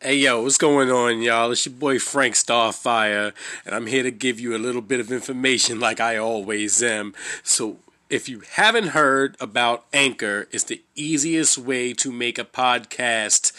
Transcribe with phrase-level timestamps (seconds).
[0.00, 1.50] Hey yo, what's going on, y'all?
[1.50, 3.32] It's your boy Frank Starfyre,
[3.66, 7.14] and I'm here to give you a little bit of information like I always am.
[7.42, 13.52] So, if you haven't heard about Anchor, it's the easiest way to make a podcast.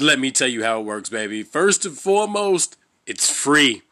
[0.00, 1.42] Let me tell you how it works, baby.
[1.42, 3.82] First and foremost, it's free.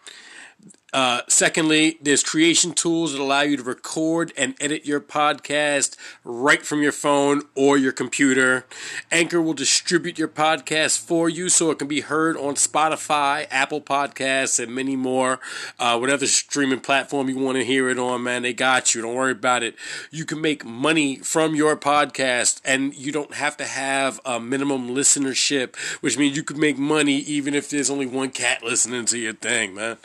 [0.92, 6.66] Uh, secondly, there's creation tools that allow you to record and edit your podcast right
[6.66, 8.66] from your phone or your computer.
[9.10, 13.80] Anchor will distribute your podcast for you so it can be heard on Spotify, Apple
[13.80, 15.40] Podcasts, and many more.
[15.78, 19.00] Uh, whatever streaming platform you want to hear it on, man, they got you.
[19.00, 19.74] Don't worry about it.
[20.10, 24.90] You can make money from your podcast and you don't have to have a minimum
[24.90, 29.18] listenership, which means you could make money even if there's only one cat listening to
[29.18, 29.96] your thing, man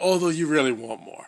[0.00, 1.26] although you really want more.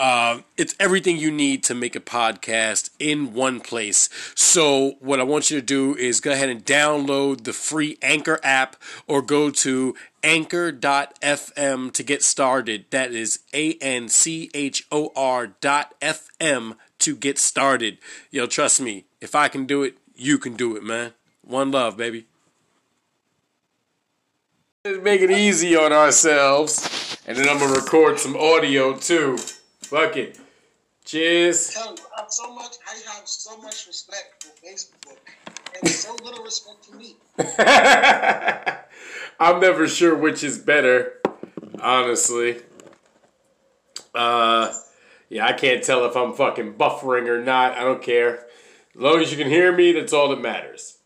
[0.00, 4.08] Uh, it's everything you need to make a podcast in one place.
[4.34, 8.40] So, what I want you to do is go ahead and download the free Anchor
[8.42, 12.86] app or go to anchor.fm to get started.
[12.88, 17.98] That is A N C H O R dot FM to get started.
[18.30, 21.12] Yo, trust me, if I can do it, you can do it, man.
[21.42, 22.24] One love, baby.
[24.82, 27.18] Make it easy on ourselves.
[27.26, 29.36] And then I'm to record some audio too.
[29.82, 30.40] Fuck it.
[31.04, 31.76] Cheers.
[31.76, 35.18] I have so much, I have so much respect for Facebook
[35.78, 37.16] and so little respect for me.
[39.38, 41.20] I'm never sure which is better,
[41.78, 42.62] honestly.
[44.14, 44.72] Uh,
[45.28, 47.76] yeah, I can't tell if I'm fucking buffering or not.
[47.76, 48.46] I don't care.
[48.94, 50.96] As long as you can hear me, that's all that matters.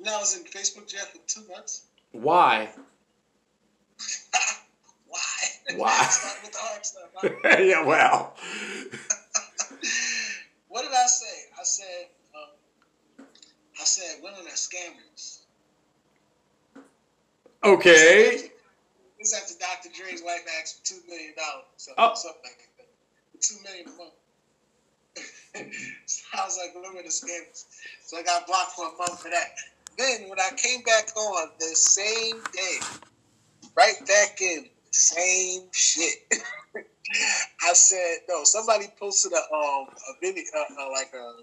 [0.00, 1.84] Now I was in Facebook jail for two months.
[2.12, 2.68] Why?
[5.06, 5.20] Why?
[5.76, 6.02] Why?
[6.10, 7.10] Start with the hard stuff.
[7.14, 7.28] Huh?
[7.62, 8.34] yeah, well.
[10.68, 11.36] what did I say?
[11.58, 12.50] I said, um,
[13.80, 15.38] I said women are scammers.
[17.64, 18.50] Okay.
[19.18, 19.90] This after Dr.
[19.94, 22.14] Dre's wife asked for two million dollars, so Oh.
[22.14, 23.40] something like that.
[23.42, 24.14] Two million a month.
[26.06, 27.64] so I was like, women are scammers.
[28.06, 29.52] So I got blocked for a month for that.
[30.00, 32.78] Then when I came back on the same day,
[33.76, 36.16] right back in, same shit.
[36.74, 38.44] I said no.
[38.44, 41.34] Somebody posted a um a video uh, uh, like a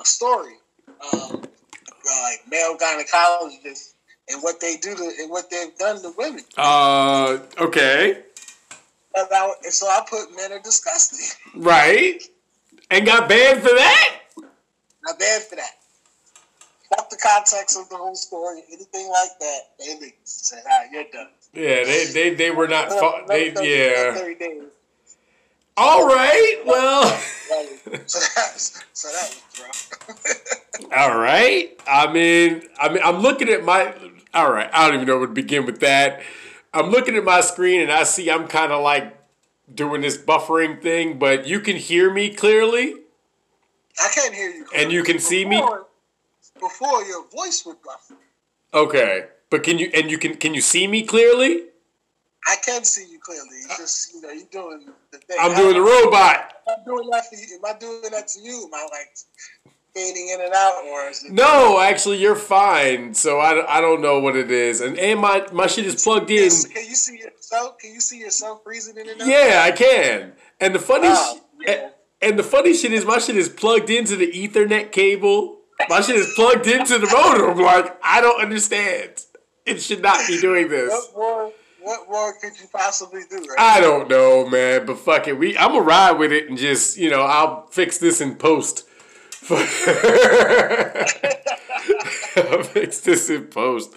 [0.00, 0.54] a story,
[0.88, 3.94] um, uh, like male gynecologists
[4.28, 6.44] and what they do to and what they've done to women.
[6.56, 8.22] Uh, okay.
[9.16, 11.26] And, I, and so I put men are disgusting.
[11.56, 12.22] Right.
[12.90, 14.20] And got banned for that?
[15.04, 15.72] Not bad for that.
[16.90, 19.60] Fuck the context of the whole story, anything like that.
[19.78, 20.12] They.
[20.24, 21.28] Said, ah, you're done.
[21.52, 22.90] Yeah, they they, they were not.
[22.90, 24.14] Fu- they Another 30 yeah.
[24.14, 24.62] 30 days.
[25.76, 26.62] All right.
[26.66, 27.20] Well.
[28.06, 30.90] So that's so that was rough.
[30.96, 31.78] All right.
[31.86, 33.94] I mean, I mean, I'm looking at my.
[34.32, 34.68] All right.
[34.72, 36.20] I don't even know where to begin with that.
[36.72, 39.16] I'm looking at my screen and I see I'm kind of like
[39.72, 42.94] doing this buffering thing, but you can hear me clearly.
[44.00, 44.66] I can't hear you.
[44.74, 45.60] And you can see me?
[45.60, 45.86] Before-
[46.68, 48.16] Before your voice would buffer.
[48.72, 49.26] Okay.
[49.50, 51.52] But can you and you can can you see me clearly?
[52.46, 53.56] I can see you clearly.
[53.62, 55.36] You just you know you're doing the thing.
[55.40, 56.52] I'm doing the robot.
[56.68, 57.46] I'm doing that for you.
[57.56, 58.64] Am I doing that to you?
[58.66, 59.10] Am I like
[59.94, 61.32] fading in and out, or is it?
[61.32, 63.14] No, actually, you're fine.
[63.14, 66.30] So I, I don't know what it is, and and my my shit is plugged
[66.30, 66.50] in.
[66.50, 67.78] Can you see yourself?
[67.78, 69.28] Can you see yourself freezing in and out?
[69.28, 70.32] Yeah, I can.
[70.60, 71.88] And the funny Wow, sh- yeah.
[72.20, 75.60] and the funny shit is my shit is plugged into the Ethernet cable.
[75.88, 77.50] My shit is plugged into the motor.
[77.50, 79.20] I'm like, I don't understand.
[79.66, 80.90] It should not be doing this.
[81.12, 81.52] What more?
[81.84, 83.36] What more could you possibly do?
[83.36, 83.58] Right?
[83.58, 85.38] I don't know, man, but fuck it.
[85.38, 88.88] We I'm gonna ride with it and just, you know, I'll fix this in post.
[89.50, 89.58] I'll
[92.62, 93.92] fix this in post.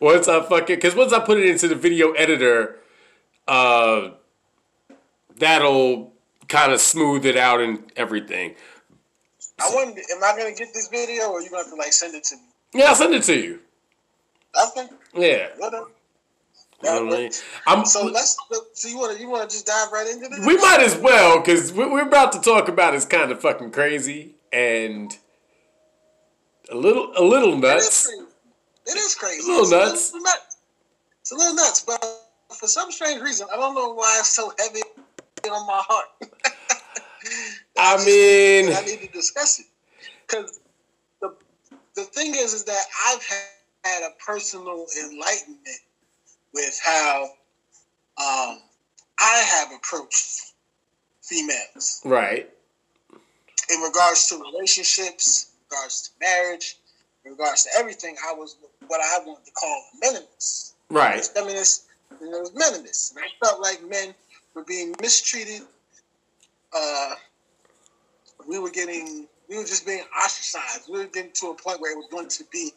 [0.00, 2.80] Once I fucking because once I put it into the video editor,
[3.46, 4.10] uh
[5.36, 6.12] that'll
[6.48, 8.56] kind of smooth it out and everything.
[9.60, 12.14] I wonder, am I gonna get this video, or you gonna have to like send
[12.14, 12.42] it to me?
[12.74, 13.58] Yeah, I'll send it to you.
[14.68, 14.88] Okay.
[15.14, 15.48] Yeah.
[15.58, 15.86] Whatever.
[16.88, 17.30] I mean,
[17.66, 18.36] I'm, So let's.
[18.74, 20.46] So you want to you want to just dive right into this?
[20.46, 23.72] we might as well because what we're about to talk about is kind of fucking
[23.72, 25.16] crazy and
[26.70, 28.06] a little a little It is nuts.
[28.06, 28.22] crazy.
[28.86, 29.42] It is crazy.
[29.42, 30.12] A little It's nuts.
[30.12, 30.54] little nut-
[31.20, 32.04] It's a little nuts, but
[32.56, 34.82] for some strange reason, I don't know why it's so heavy
[35.50, 36.06] on my heart.
[37.78, 39.66] I mean, I need to discuss it
[40.26, 40.60] because
[41.20, 41.34] the
[41.94, 45.80] the thing is, is that I've had, a personal enlightenment
[46.52, 47.22] with how
[48.18, 48.58] um,
[49.18, 50.52] I have approached
[51.22, 52.50] females right.
[53.70, 56.76] in regards to relationships, regards to marriage,
[57.24, 58.56] in regards to everything, I was
[58.88, 60.72] what I wanted to call a meninist.
[60.90, 61.24] Right.
[61.24, 63.14] Feminist, and it was meninist.
[63.14, 64.14] And I felt like men
[64.54, 65.62] were being mistreated.
[66.76, 67.14] Uh,
[68.48, 70.88] we were getting, we were just being ostracized.
[70.90, 72.70] We were getting to a point where it was going to be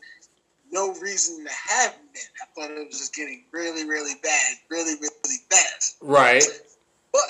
[0.72, 2.24] no reason to have men.
[2.42, 5.98] I thought it was just getting really, really bad, really, really fast.
[6.02, 6.44] Right.
[7.12, 7.22] But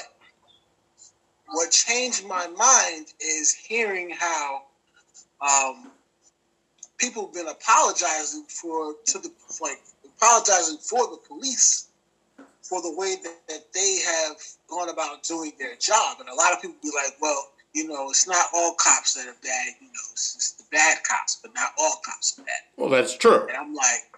[1.48, 4.64] what changed my mind is hearing how
[5.42, 5.92] um,
[6.98, 9.82] people have been apologizing for to the like
[10.18, 11.90] apologizing for the police
[12.62, 14.38] for the way that, that they have
[14.70, 16.18] gone about doing their job.
[16.20, 19.28] And a lot of people be like, well, you know, it's not all cops that
[19.28, 19.76] are bad.
[19.80, 22.62] You know, it's, it's the bad cops, but not all cops are bad.
[22.78, 23.48] Well, that's true.
[23.48, 24.12] And I'm like,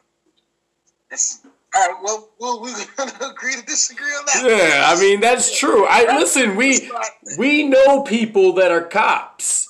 [1.10, 1.42] that's
[1.76, 2.04] all right.
[2.04, 4.44] Well, well we're gonna agree to disagree on that.
[4.46, 5.86] Yeah, I mean that's true.
[5.88, 6.56] I listen.
[6.56, 6.90] We
[7.38, 9.70] we know people that are cops.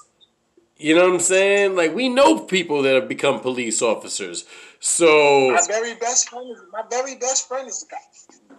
[0.78, 1.76] You know what I'm saying?
[1.76, 4.46] Like we know people that have become police officers.
[4.80, 8.02] So my very best friend is my very best friend is a cop.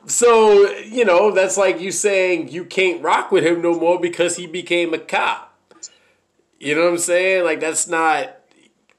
[0.06, 4.36] So, you know, that's like you saying you can't rock with him no more because
[4.36, 5.56] he became a cop.
[6.60, 7.44] You know what I'm saying?
[7.44, 8.36] Like that's not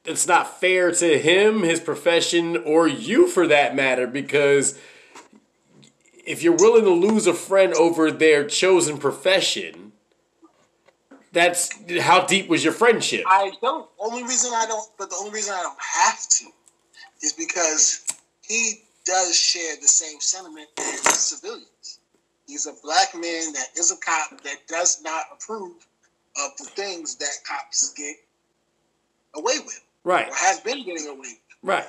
[0.06, 4.78] it's not fair to him, his profession, or you for that matter, because
[6.26, 9.94] if you're willing to lose a friend over their chosen profession,
[11.32, 11.70] that's
[12.00, 13.24] how deep was your friendship?
[13.28, 13.90] I don't.
[14.00, 16.46] Only reason I don't, but the only reason I don't have to
[17.22, 18.06] is because
[18.42, 22.00] he does share the same sentiment as civilians.
[22.48, 25.88] He's a black man that is a cop that does not approve
[26.44, 28.16] of the things that cops get
[29.36, 29.82] away with.
[30.04, 30.30] Right.
[30.30, 31.40] Or has been getting away with.
[31.64, 31.88] Right.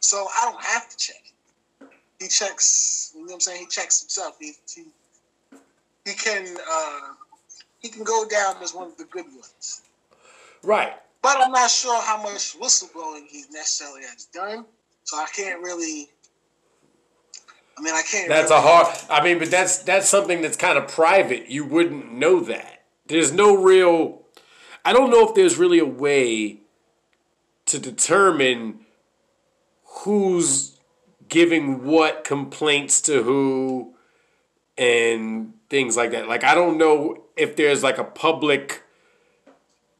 [0.00, 1.22] So I don't have to check.
[2.18, 3.60] He checks, you know what I'm saying?
[3.60, 4.36] He checks himself.
[4.38, 4.84] He he,
[6.04, 7.00] he can uh,
[7.80, 9.82] he can go down as one of the good ones.
[10.62, 10.92] Right.
[11.22, 14.64] But I'm not sure how much whistleblowing he necessarily has done.
[15.04, 16.08] So I can't really
[17.80, 18.28] I mean, I can't.
[18.28, 18.94] That's a hard.
[19.08, 21.48] I mean, but that's that's something that's kind of private.
[21.48, 22.84] You wouldn't know that.
[23.06, 24.22] There's no real.
[24.84, 26.60] I don't know if there's really a way
[27.66, 28.80] to determine
[30.02, 30.78] who's
[31.28, 33.94] giving what complaints to who
[34.76, 36.28] and things like that.
[36.28, 38.82] Like I don't know if there's like a public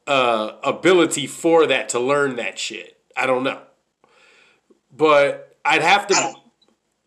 [0.05, 2.99] uh, ability for that to learn that shit.
[3.17, 3.61] I don't know.
[4.95, 6.40] But I'd have to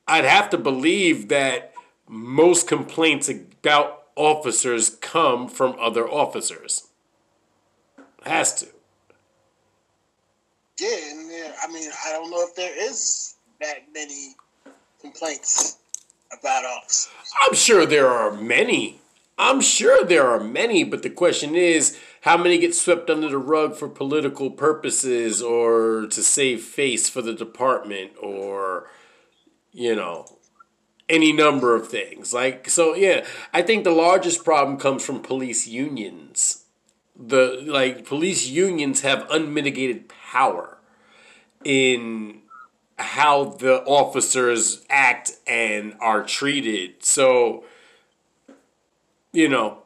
[0.06, 1.72] I'd have to believe that
[2.08, 6.88] most complaints about officers come from other officers.
[8.24, 8.66] Has to.
[10.80, 14.34] Yeah, and yeah, I mean, I don't know if there is that many
[15.00, 15.78] complaints
[16.32, 17.12] about officers.
[17.46, 19.00] I'm sure there are many.
[19.36, 23.38] I'm sure there are many, but the question is how many get swept under the
[23.38, 28.88] rug for political purposes or to save face for the department or
[29.74, 30.24] you know,
[31.08, 32.32] any number of things.
[32.32, 36.64] Like so yeah, I think the largest problem comes from police unions.
[37.16, 40.78] The like police unions have unmitigated power
[41.64, 42.40] in
[42.96, 47.04] how the officers act and are treated.
[47.04, 47.64] So
[49.32, 49.82] you know,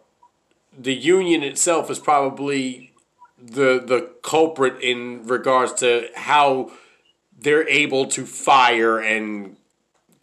[0.79, 2.93] the union itself is probably
[3.39, 6.73] the the culprit in regards to how
[7.41, 9.57] they're able to fire and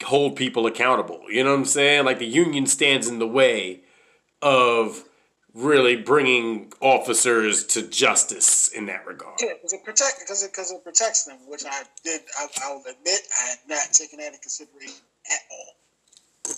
[0.03, 1.21] hold people accountable.
[1.29, 2.05] You know what I'm saying?
[2.05, 3.81] Like the union stands in the way
[4.41, 5.03] of
[5.53, 9.39] really bringing officers to justice in that regard.
[9.41, 12.21] Yeah, because it protect because it because it protects them, which I did.
[12.37, 15.75] I, I will admit I had not taken that into consideration at all.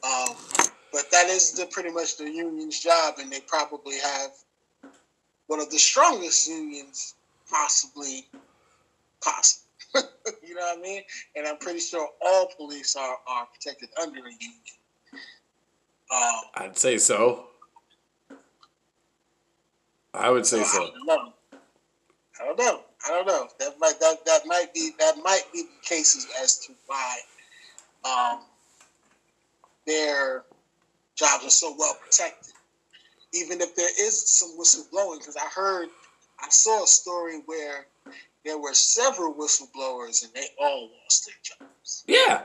[0.03, 0.35] Um,
[0.91, 4.31] but that is the pretty much the union's job, and they probably have
[5.45, 7.13] one of the strongest unions
[7.49, 8.25] possibly
[9.21, 9.66] possible.
[10.43, 11.01] you know what I mean?
[11.35, 14.53] And I'm pretty sure all police are, are protected under a union.
[16.13, 17.47] Um, I'd say so.
[20.13, 20.83] I would say so.
[20.83, 21.33] I don't know.
[22.39, 22.81] I don't know.
[23.05, 23.47] I don't know.
[23.59, 27.17] That might that, that might be that might be the cases as to why
[28.05, 28.41] um,
[29.85, 30.43] their
[31.15, 32.53] jobs are so well protected.
[33.33, 35.89] Even if there is some whistleblowing, because I heard
[36.39, 37.87] I saw a story where
[38.47, 42.03] there were several whistleblowers and they all lost their jobs.
[42.07, 42.43] Yeah.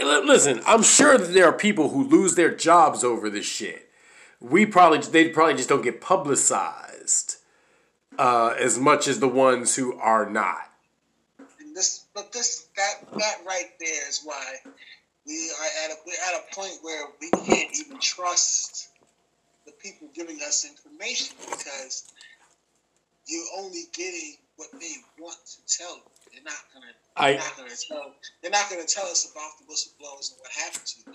[0.00, 3.88] Uh, listen, I'm sure that there are people who lose their jobs over this shit.
[4.40, 7.36] We probably they probably just don't get publicized
[8.18, 10.70] uh, as much as the ones who are not.
[11.58, 14.56] And this, but this that that right there is why
[15.26, 18.90] we are at a we're at a point where we can't even trust
[19.66, 22.12] the people giving us information because
[23.26, 26.02] you're only getting what they want to tell you.
[26.32, 26.92] They're not gonna.
[27.16, 28.14] I- They're not gonna tell.
[28.42, 31.14] They're not gonna tell us about the whistleblowers and what happened to them,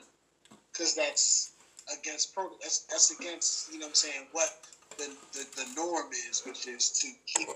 [0.72, 1.52] because that's
[2.00, 2.50] against pro.
[2.62, 4.50] That's that's against you know what I'm saying what
[4.98, 7.50] the, the the norm is, which is to keep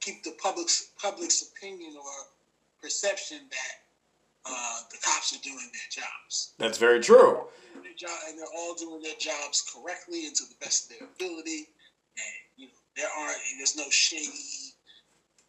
[0.00, 2.10] keep the public's public's opinion or
[2.82, 3.76] perception that
[4.46, 6.52] uh, the cops are doing their jobs.
[6.58, 7.44] That's very true.
[7.82, 11.08] Their job, and they're all doing their jobs correctly and to the best of their
[11.08, 11.68] ability.
[12.16, 14.30] And you know, there aren't there's no shady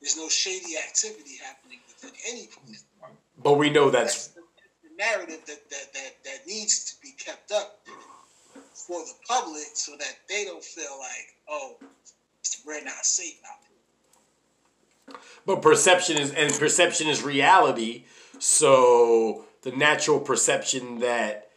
[0.02, 3.22] there's no shady activity happening within any police department.
[3.42, 4.42] But we know That's that's the,
[4.90, 7.86] the narrative that, that, that, that needs to be kept up
[8.74, 11.78] for the public so that they don't feel like, oh,
[12.66, 13.60] we're not safe out
[15.08, 15.20] here.
[15.46, 18.06] but perception is and perception is reality.
[18.40, 21.50] So the natural perception that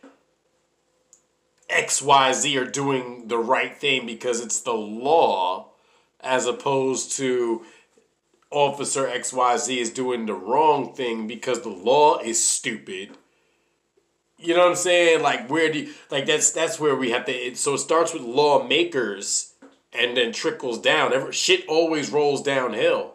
[1.70, 5.70] XYZ are doing the right thing because it's the law
[6.20, 7.64] as opposed to
[8.54, 13.10] officer XYZ is doing the wrong thing because the law is stupid.
[14.38, 15.22] You know what I'm saying?
[15.22, 18.12] Like where do you, like that's that's where we have to it, so it starts
[18.12, 19.54] with lawmakers
[19.92, 21.12] and then trickles down.
[21.12, 23.14] Every, shit always rolls downhill.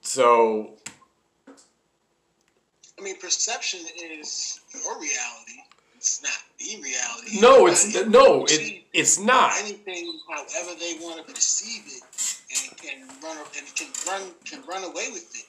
[0.00, 0.70] So
[2.98, 5.62] I mean, perception is your reality.
[5.96, 7.40] It's not the reality.
[7.40, 9.52] no, it's no, it, it's not.
[9.58, 12.35] anything however they want to perceive it
[12.86, 15.46] can run and can run can run away with it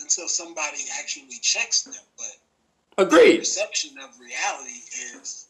[0.00, 1.94] until somebody actually checks them.
[2.18, 3.38] But Agreed.
[3.38, 4.80] perception of reality
[5.14, 5.46] is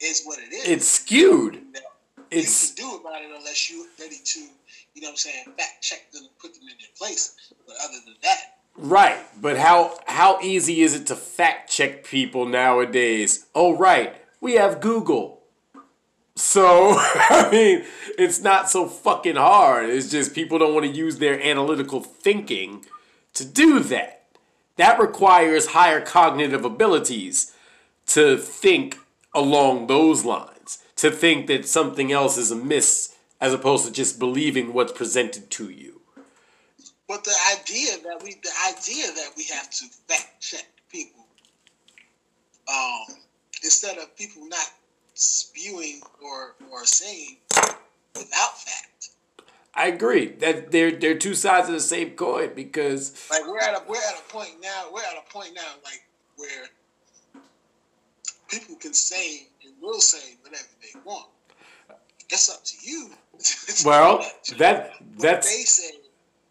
[0.00, 0.68] is what it is.
[0.68, 1.60] It's skewed.
[1.72, 1.82] That
[2.30, 5.44] It's you can do about it unless you're ready to, you know what I'm saying,
[5.56, 7.34] fact check them put them in their place.
[7.66, 12.44] But other than that, Right, but how how easy is it to fact check people
[12.44, 13.46] nowadays?
[13.54, 15.35] Oh, right, we have Google.
[16.36, 17.84] So, I mean,
[18.18, 19.88] it's not so fucking hard.
[19.88, 22.84] It's just people don't want to use their analytical thinking
[23.34, 24.26] to do that.
[24.76, 27.54] That requires higher cognitive abilities
[28.08, 28.98] to think
[29.34, 34.72] along those lines, to think that something else is amiss as opposed to just believing
[34.72, 36.00] what's presented to you.
[37.08, 41.26] but the idea that we, the idea that we have to fact check people,
[42.68, 43.16] um,
[43.62, 44.66] instead of people not
[45.16, 47.38] spewing or or saying
[48.14, 49.10] without fact.
[49.74, 53.74] I agree that they're they're two sides of the same coin because Like we're at
[53.74, 54.84] a we're at a point now.
[54.92, 56.02] We're at a point now, like
[56.36, 56.68] where
[58.48, 61.26] people can say and will say whatever they want.
[62.28, 63.10] It's up to you.
[63.84, 64.18] well
[64.58, 65.92] that what that's they say,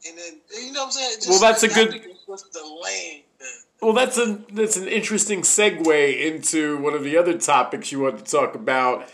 [0.08, 1.16] and then you know what I'm saying.
[1.16, 3.35] Just, Well, that's a good- think it's just delaying the.
[3.82, 8.18] Well that's a that's an interesting segue into one of the other topics you want
[8.18, 9.08] to talk about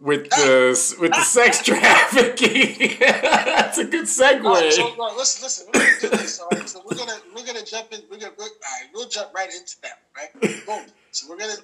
[0.00, 2.96] with the with the sex trafficking.
[3.00, 4.06] that's a good
[4.44, 4.98] All right, so segue.
[4.98, 5.66] no, listen, listen.
[5.72, 6.40] We're gonna do this.
[6.40, 8.02] All right, so we're gonna we're gonna jump in.
[8.10, 8.88] We're gonna we're, all right.
[8.92, 10.02] We'll jump right into that.
[10.16, 10.66] Right.
[10.66, 10.84] Boom.
[11.10, 11.56] So we're gonna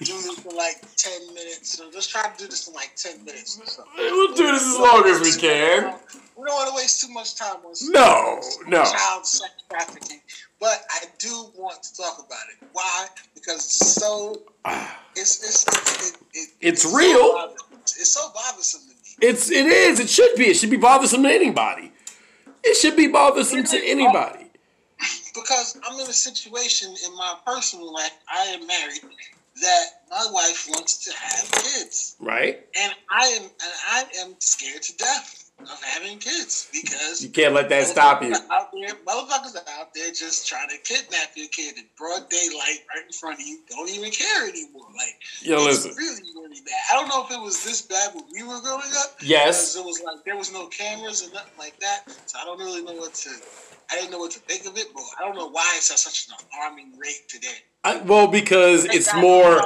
[0.00, 1.76] do this for like ten minutes.
[1.76, 3.92] So let's try to do this in like ten minutes or something.
[3.96, 5.94] We'll do this as long as we can.
[6.36, 8.84] We don't want to waste too much time on No, no.
[8.84, 10.20] child sex trafficking,
[10.60, 12.66] but I do want to talk about it.
[12.72, 13.06] Why?
[13.34, 14.42] Because it's so
[15.16, 17.32] it's it's it's, it, it, It's so real.
[17.34, 17.68] bothersome.
[17.82, 19.28] It's so bothersome to me.
[19.28, 20.00] It's it is.
[20.00, 20.44] It should be.
[20.46, 21.92] It should be bothersome to anybody.
[22.64, 24.50] It should be bothersome to anybody.
[25.34, 28.12] because I'm in a situation in my personal life.
[28.32, 29.00] I am married.
[29.60, 32.66] That my wife wants to have kids, Right?
[32.76, 33.52] and I am and
[33.90, 38.34] I am scared to death of having kids because You can't let that stop you.
[38.50, 42.80] Out there, motherfuckers are out there just trying to kidnap your kid in broad daylight,
[42.94, 43.60] right in front of you.
[43.70, 44.86] Don't even care anymore.
[44.96, 45.94] Like Yo, it's listen.
[45.96, 46.80] really, really bad.
[46.92, 49.16] I don't know if it was this bad when we were growing up.
[49.22, 49.72] Yes.
[49.74, 52.02] because it was like there was no cameras and nothing like that.
[52.26, 53.30] So I don't really know what to.
[53.90, 55.98] I didn't know what to think of it, but I don't know why it's at
[55.98, 57.58] such an alarming rate today.
[57.84, 59.60] I, well, because it's more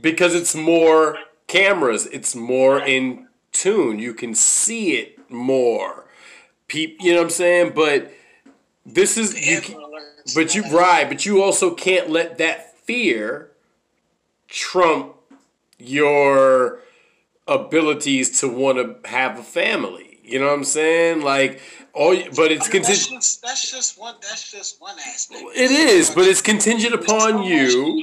[0.00, 2.06] because it's more cameras.
[2.06, 3.98] It's more in tune.
[3.98, 6.04] You can see it more.
[6.66, 7.72] Peep, you know what I'm saying?
[7.74, 8.12] But
[8.84, 9.60] this is you.
[9.60, 9.80] Can,
[10.34, 11.08] but you right.
[11.08, 13.50] But you also can't let that fear
[14.48, 15.14] trump
[15.78, 16.80] your
[17.46, 20.18] abilities to want to have a family.
[20.22, 21.22] You know what I'm saying?
[21.22, 21.60] Like,
[21.92, 22.14] all.
[22.14, 23.22] But it's I mean, contingent.
[23.22, 25.42] just that's just one that's just one aspect.
[25.54, 28.02] It is, but it's contingent upon you.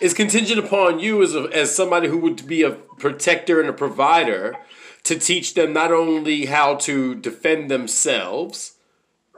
[0.00, 3.72] It's contingent upon you as a, as somebody who would be a protector and a
[3.72, 4.56] provider
[5.04, 8.74] to teach them not only how to defend themselves,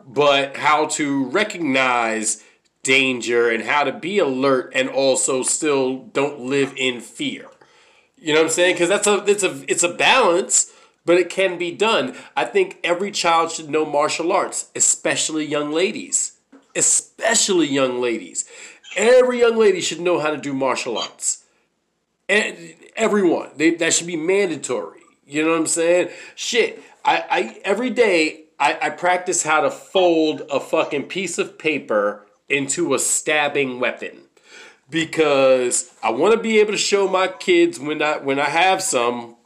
[0.06, 2.42] but how to recognize
[2.82, 7.46] danger and how to be alert and also still don't live in fear.
[8.16, 8.74] You know what I'm saying?
[8.74, 10.72] Because that's a it's a it's a balance,
[11.04, 12.14] but it can be done.
[12.36, 16.32] I think every child should know martial arts, especially young ladies.
[16.76, 18.44] Especially young ladies.
[18.96, 21.44] Every young lady should know how to do martial arts.
[22.28, 23.50] And everyone.
[23.56, 24.93] They, that should be mandatory.
[25.26, 26.10] You know what I'm saying?
[26.34, 26.82] Shit.
[27.04, 32.26] I, I every day I, I practice how to fold a fucking piece of paper
[32.48, 34.22] into a stabbing weapon
[34.90, 38.82] because I want to be able to show my kids when I when I have
[38.82, 39.36] some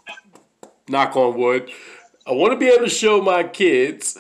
[0.89, 1.71] knock on wood
[2.27, 4.19] I want to be able to show my kids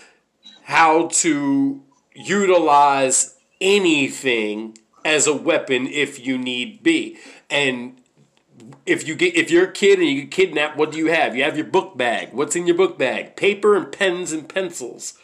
[0.64, 1.82] how to
[2.14, 7.18] utilize anything as a weapon if you need be
[7.50, 7.97] and
[8.87, 11.37] if you get if you're a kid and you get kidnapped what do you have
[11.37, 15.14] you have your book bag what's in your book bag paper and pens and pencils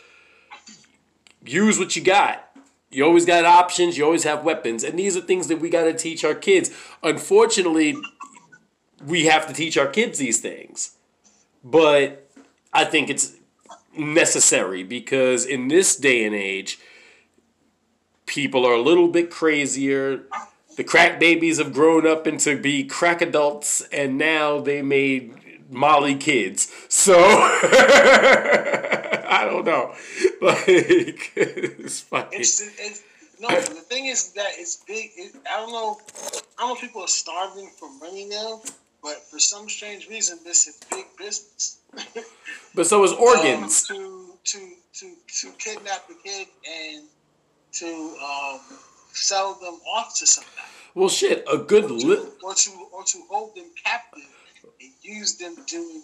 [1.45, 2.45] use what you got
[2.95, 4.85] you always got options, you always have weapons.
[4.85, 6.71] And these are things that we got to teach our kids.
[7.03, 7.97] Unfortunately,
[9.05, 10.95] we have to teach our kids these things.
[11.65, 12.31] But
[12.73, 13.35] I think it's
[13.97, 16.79] necessary because in this day and age,
[18.27, 20.23] people are a little bit crazier.
[20.77, 25.35] The crack babies have grown up into be crack adults, and now they made
[25.71, 26.71] Molly kids.
[26.89, 27.15] So
[29.35, 29.95] I don't know.
[30.41, 32.29] Like it's funny.
[32.33, 33.03] It's, it's,
[33.41, 35.11] no, the thing is that it's big.
[35.17, 35.99] It, I don't know.
[36.59, 38.61] I don't know if people are starving for money now,
[39.03, 41.79] but for some strange reason, this is big business.
[42.75, 43.91] but so is organs.
[43.91, 44.59] Um, to to
[44.95, 47.05] to to kidnap a kid and
[47.73, 47.87] to
[48.23, 48.61] um,
[49.15, 50.53] sell them off to somebody.
[50.95, 54.23] Well, shit, a good or to, li- or to or to hold them captive
[54.81, 56.03] and use them doing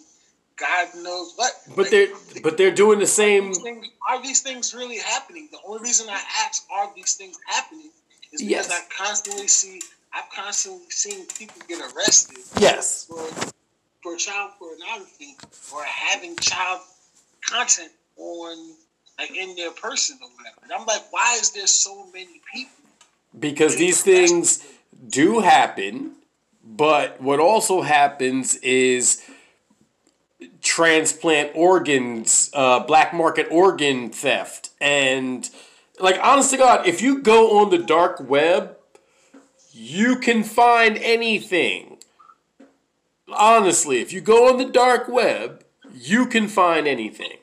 [0.61, 1.51] God knows what.
[1.69, 3.45] But like, they're but they're doing the same.
[3.45, 5.49] Are these, things, are these things really happening?
[5.51, 7.89] The only reason I ask, are these things happening,
[8.31, 8.71] is because yes.
[8.71, 9.81] I constantly see,
[10.13, 12.37] I've constantly seen people get arrested.
[12.59, 13.05] Yes.
[13.05, 13.23] For,
[14.03, 15.35] for child pornography
[15.73, 16.81] or having child
[17.43, 18.75] content on
[19.19, 20.57] like in their person or whatever.
[20.63, 22.80] And I'm like, why is there so many people?
[23.37, 24.65] Because these things
[25.07, 26.13] do happen,
[26.63, 29.21] but what also happens is
[30.61, 35.49] transplant organs, uh, black market organ theft, and
[35.99, 38.77] like honest to God, if you go on the dark web,
[39.71, 41.97] you can find anything.
[43.31, 47.37] Honestly, if you go on the dark web, you can find anything.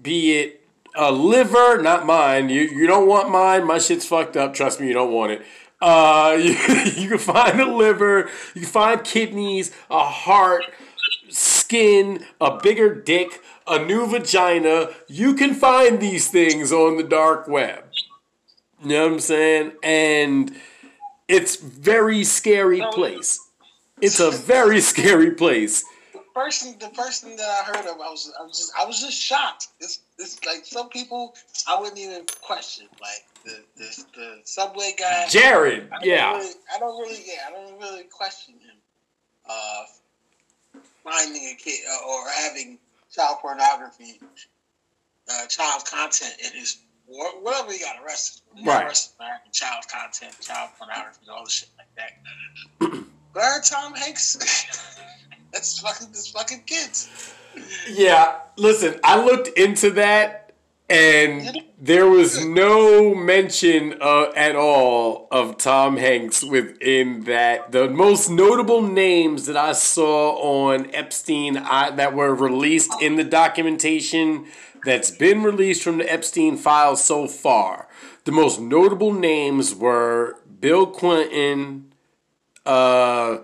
[0.00, 0.57] Be it
[0.98, 2.50] a liver, not mine.
[2.50, 3.64] You you don't want mine.
[3.64, 4.52] My shit's fucked up.
[4.52, 5.42] Trust me, you don't want it.
[5.80, 6.52] Uh, you,
[7.02, 8.28] you can find a liver.
[8.54, 10.64] You can find kidneys, a heart
[11.28, 14.90] skin, a bigger dick, a new vagina.
[15.06, 17.84] You can find these things on the dark web.
[18.82, 19.72] You know what I'm saying?
[19.82, 20.54] And
[21.28, 23.38] it's very scary place.
[24.00, 25.84] It's a very scary place.
[26.12, 29.00] The person, the person that I heard of, I was, I was just, I was
[29.00, 29.68] just shocked.
[29.80, 31.34] This, this, like some people,
[31.66, 32.86] I wouldn't even question.
[33.00, 35.88] Like the, the, the subway guy, Jared.
[35.92, 38.76] I yeah, really, I don't really, yeah, I don't really question him.
[39.48, 39.84] Uh,
[41.04, 42.78] finding a kid uh, or having
[43.10, 44.20] child pornography,
[45.30, 48.42] uh, child content in his whatever he got arrested.
[48.54, 48.86] He got right.
[48.86, 53.04] arrested for child content, child pornography, all the shit like that.
[53.32, 54.36] but Tom Hanks,
[55.52, 57.34] that's fucking this fucking kids.
[57.90, 60.38] Yeah, listen, I looked into that
[60.90, 67.72] and there was no mention uh, at all of Tom Hanks within that.
[67.72, 70.36] The most notable names that I saw
[70.70, 74.46] on Epstein I, that were released in the documentation
[74.84, 77.88] that's been released from the Epstein files so far,
[78.24, 81.92] the most notable names were Bill Clinton,
[82.64, 83.38] uh,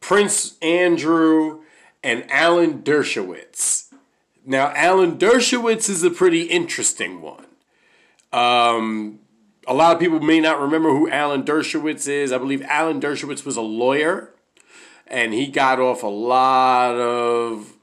[0.00, 1.60] Prince Andrew,
[2.02, 3.92] and Alan Dershowitz.
[4.44, 7.46] Now, Alan Dershowitz is a pretty interesting one.
[8.32, 9.20] Um,
[9.66, 12.32] a lot of people may not remember who Alan Dershowitz is.
[12.32, 14.32] I believe Alan Dershowitz was a lawyer,
[15.06, 17.74] and he got off a lot of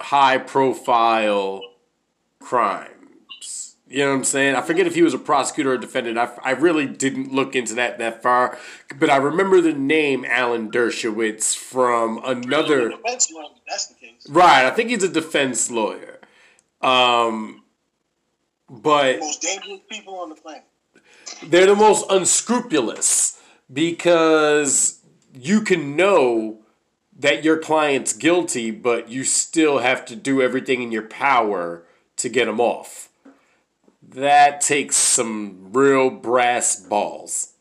[0.00, 1.62] high profile
[2.40, 2.99] crimes.
[3.90, 4.54] You know what I'm saying?
[4.54, 6.16] I forget if he was a prosecutor or defendant.
[6.16, 8.56] I, I really didn't look into that that far,
[8.96, 12.92] but I remember the name Alan Dershowitz from another.
[13.04, 16.20] That's the Right, I think he's a defense lawyer.
[16.80, 17.64] Um,
[18.68, 20.64] but the most dangerous people on the planet.
[21.42, 25.00] They're the most unscrupulous because
[25.34, 26.60] you can know
[27.18, 31.84] that your client's guilty, but you still have to do everything in your power
[32.18, 33.09] to get him off.
[34.14, 37.52] That takes some real brass balls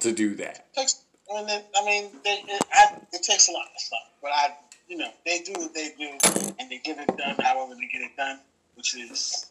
[0.00, 0.66] to do that.
[0.74, 1.02] It takes,
[1.34, 4.54] I mean, I mean it, it, it takes a lot of stuff, but I
[4.92, 6.10] you know, they do what they do,
[6.58, 8.40] and they get it done however they get it done,
[8.74, 9.46] which is,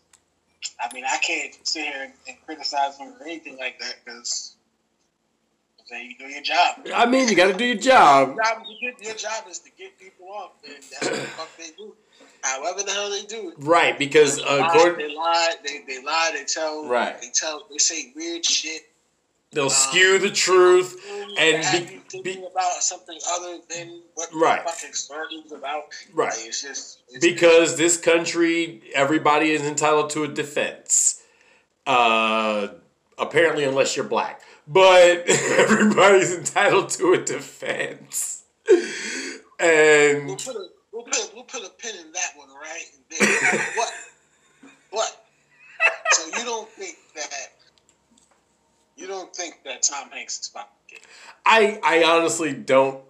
[0.80, 4.54] I mean, I can't sit here and, and criticize them or anything like that because
[5.90, 6.88] you do your job.
[6.94, 8.36] I mean, you got to do your job.
[8.36, 11.72] Your job, your job is to get people off, and that's what the fuck they
[11.76, 11.96] do.
[12.44, 13.56] However the hell they do it.
[13.60, 17.20] Right, because they uh, lie, Gordon, they lie, they, they lie, they tell, Right.
[17.22, 18.82] they tell, they say weird shit.
[19.52, 20.98] they'll skew the truth
[21.38, 24.64] and be- thinking about something other than what Right.
[24.66, 25.84] the fucking about.
[26.14, 26.30] Right.
[26.32, 31.22] Like, it's just it's because this country, everybody is entitled to a defense.
[31.86, 32.70] Uh,
[33.18, 38.44] apparently, unless you're black, but everybody's entitled to a defense.
[38.70, 38.88] We'll
[39.60, 40.68] And put a
[41.02, 42.84] we'll put a, we'll put a pin in that one, right?
[43.10, 43.30] Then,
[43.76, 43.94] what?
[44.92, 45.26] What?
[46.12, 47.48] So you don't think that
[48.96, 51.06] you don't think that Tom Hanks is about to get
[51.46, 53.04] I, I honestly don't.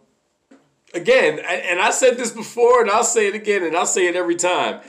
[0.93, 4.15] Again, and I said this before, and I'll say it again, and I'll say it
[4.15, 4.81] every time.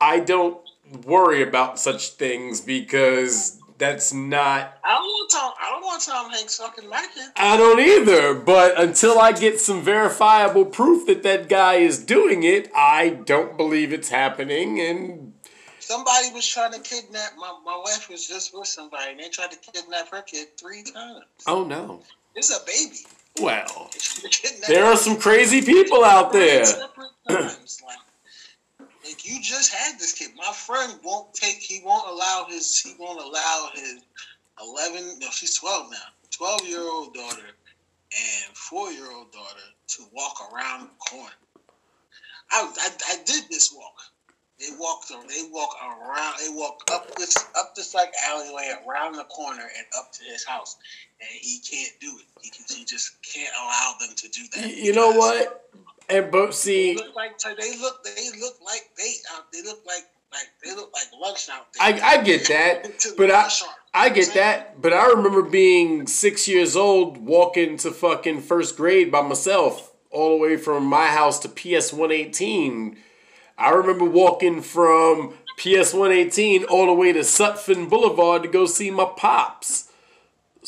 [0.00, 0.58] I don't
[1.04, 5.52] worry about such things because that's not I don't want Tom.
[5.60, 7.28] I don't want Tom Hanks fucking my kid.
[7.36, 12.42] I don't either, but until I get some verifiable proof that that guy is doing
[12.42, 14.80] it, I don't believe it's happening.
[14.80, 15.32] And
[15.78, 19.52] Somebody was trying to kidnap my my wife was just with somebody and they tried
[19.52, 21.24] to kidnap her kid three times.
[21.46, 22.02] oh no,
[22.34, 23.06] It's a baby.
[23.40, 26.64] well, They tried to kidnap there are some crazy people out there.
[29.06, 30.30] Like you just had this kid.
[30.36, 31.56] My friend won't take.
[31.60, 32.80] He won't allow his.
[32.80, 34.02] He won't allow his
[34.60, 35.18] eleven.
[35.18, 35.98] No, she's twelve now.
[36.30, 37.54] Twelve year old daughter
[38.12, 41.32] and four year old daughter to walk around the corner.
[42.50, 43.94] I, I I did this walk.
[44.58, 45.08] They walked.
[45.08, 46.36] They walk around.
[46.40, 50.44] They walk up this up this like alleyway around the corner and up to his
[50.44, 50.76] house,
[51.20, 52.24] and he can't do it.
[52.40, 54.74] He can, he just can't allow them to do that.
[54.74, 55.68] You know what?
[56.08, 58.90] And but they see, look like they look they look like
[59.34, 59.52] out.
[59.52, 61.94] They look like like they look like lunch out there.
[61.94, 63.48] I I get that, but I.
[63.98, 69.10] I get that, but I remember being six years old, walking to fucking first grade
[69.10, 72.98] by myself, all the way from my house to PS one eighteen.
[73.56, 78.66] I remember walking from PS one eighteen all the way to Sutphin Boulevard to go
[78.66, 79.90] see my pops.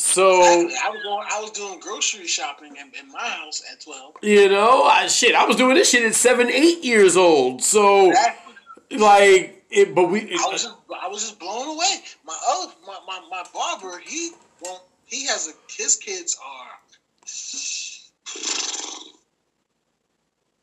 [0.01, 1.27] So I, I was going.
[1.29, 4.15] I was doing grocery shopping in, in my house at twelve.
[4.23, 7.63] you know, I, shit, I was doing this shit at seven, eight years old.
[7.65, 8.37] So That,
[8.93, 10.31] like, it, but we.
[10.31, 11.97] I was just I was just blown away.
[12.25, 14.31] My other my, my, my barber he
[14.63, 14.83] won't.
[15.07, 16.79] He has a his kids are.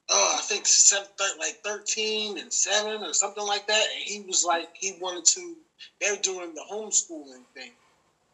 [0.07, 3.83] Oh, I think seven, thir- like thirteen and seven or something like that.
[3.95, 5.55] And he was like, he wanted to.
[5.99, 7.71] They're doing the homeschooling thing,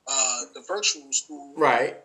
[0.08, 1.54] uh, the virtual school.
[1.56, 1.98] right.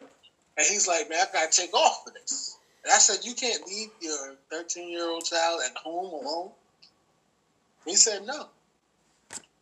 [0.59, 2.57] And he's like, man, I gotta take off for this.
[2.85, 6.51] And I said, you can't leave your 13 year old child at home alone.
[7.85, 8.47] He said, no.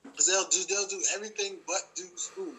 [0.05, 2.53] Because they'll do, they'll do everything but do school.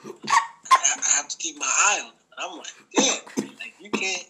[0.72, 2.16] I, I have to keep my eye on them.
[2.38, 4.28] And I'm like, damn, like you can't.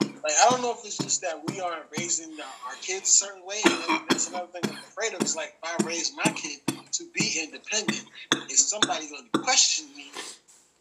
[0.00, 3.26] Like I don't know if it's just that we aren't raising our, our kids a
[3.26, 3.60] certain way.
[3.64, 5.22] And that's another thing I'm afraid of.
[5.22, 6.60] Is like if I raise my kid
[6.92, 8.04] to be independent,
[8.50, 10.10] is somebody going to question me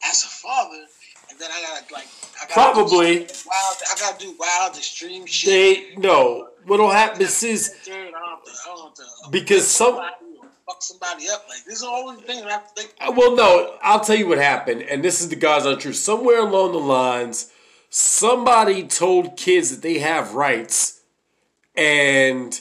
[0.09, 0.85] as a father?
[1.29, 2.07] And then I gotta like
[2.41, 3.19] I gotta Probably.
[3.19, 3.77] wild.
[3.91, 5.95] I gotta do wild extreme shit.
[5.95, 6.49] They no.
[6.65, 9.95] What'll happen is I don't to- I don't because some
[10.65, 11.45] fuck somebody up.
[11.49, 12.93] Like these are all the things I have to think.
[13.01, 15.95] Uh, Well, no, I'll tell you what happened, and this is the God's honest truth.
[15.95, 17.51] Somewhere along the lines,
[17.89, 21.01] somebody told kids that they have rights,
[21.75, 22.59] and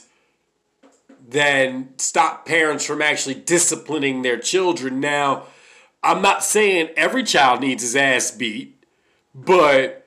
[1.29, 5.01] then stop parents from actually disciplining their children.
[5.01, 5.45] Now,
[6.03, 8.83] I'm not saying every child needs his ass beat,
[9.35, 10.07] but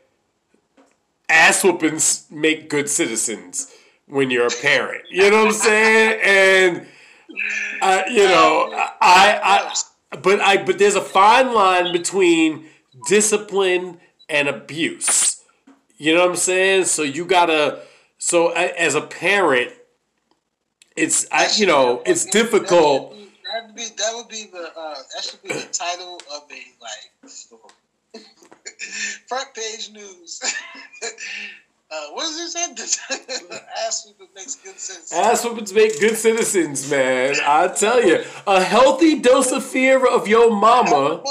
[1.30, 3.72] ass whoopings make good citizens
[4.08, 5.04] when you're a parent.
[5.10, 6.22] You know what I'm saying?
[6.86, 6.88] And
[7.82, 8.70] uh, you know,
[9.02, 9.74] I,
[10.12, 12.68] I, but I, but there's a fine line between
[13.08, 15.44] discipline and abuse.
[15.98, 16.86] You know what I'm saying?
[16.86, 17.82] So you gotta.
[18.18, 19.72] So as a parent,
[20.96, 23.16] it's I, you know, it's difficult.
[23.56, 26.62] That would be that would be the uh, that should be the title of a
[26.82, 28.22] like
[29.30, 30.42] front page news.
[31.92, 33.00] uh, what is this?
[33.88, 35.14] Ask if it makes good sense.
[35.14, 37.36] Ass whoopings make good citizens, man.
[37.46, 41.24] I tell you, a healthy dose of fear of your mama.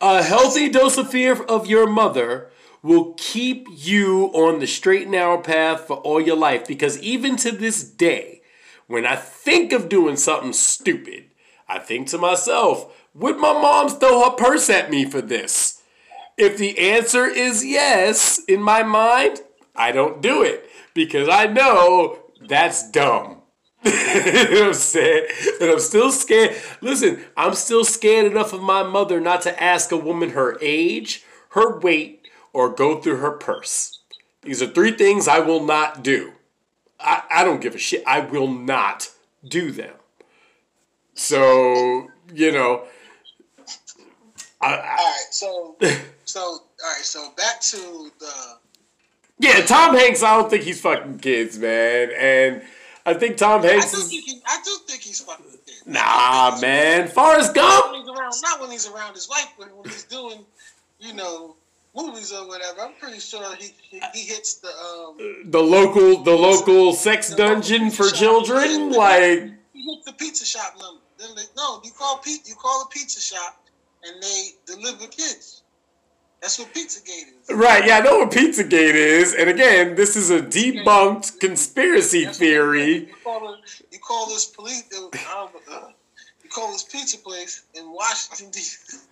[0.00, 2.50] A healthy dose of fear of your mother
[2.82, 6.66] will keep you on the straight and narrow path for all your life.
[6.66, 8.42] Because even to this day,
[8.88, 11.29] when I think of doing something stupid,
[11.70, 15.80] I think to myself, would my mom throw her purse at me for this?
[16.36, 19.40] If the answer is yes, in my mind,
[19.76, 20.68] I don't do it.
[20.94, 23.42] Because I know That's dumb.
[23.84, 25.26] you know what I'm saying?
[25.60, 26.56] And I'm still scared.
[26.80, 31.22] Listen, I'm still scared enough of my mother not to ask a woman her age,
[31.50, 34.00] her weight, or go through her purse.
[34.42, 36.32] These are three things I will not do.
[36.98, 38.02] I, I don't give a shit.
[38.06, 39.10] I will not
[39.46, 39.94] do them.
[41.20, 42.84] So, you know.
[44.62, 45.76] I, I, all right, so
[46.24, 48.32] so all right, so back to the
[49.38, 52.10] Yeah, Tom Hanks, I don't think he's fucking kids, man.
[52.18, 52.62] And
[53.04, 55.82] I think Tom Hanks I do think he, I do think he's fucking kids.
[55.86, 57.08] Nah, man.
[57.08, 58.06] Forrest Not when Gump.
[58.06, 60.44] he's around, not when he's around his wife, but when he's doing,
[61.00, 61.54] you know,
[61.94, 62.80] movies or whatever.
[62.80, 67.90] I'm pretty sure he he, he hits the um The local the local sex dungeon
[67.90, 71.00] for children like he hits the pizza shop number.
[71.20, 73.62] Then they, no, you call Pete, you call the pizza shop,
[74.04, 75.62] and they deliver kids.
[76.40, 77.54] That's what Pizzagate is.
[77.54, 79.34] Right, yeah, I know what Pizzagate is.
[79.34, 82.94] And again, this is a debunked conspiracy That's theory.
[82.94, 83.56] You call, the,
[83.92, 84.84] you call this police.
[84.96, 85.88] uh, I don't know, uh,
[86.42, 88.96] you call this pizza place in Washington D.C.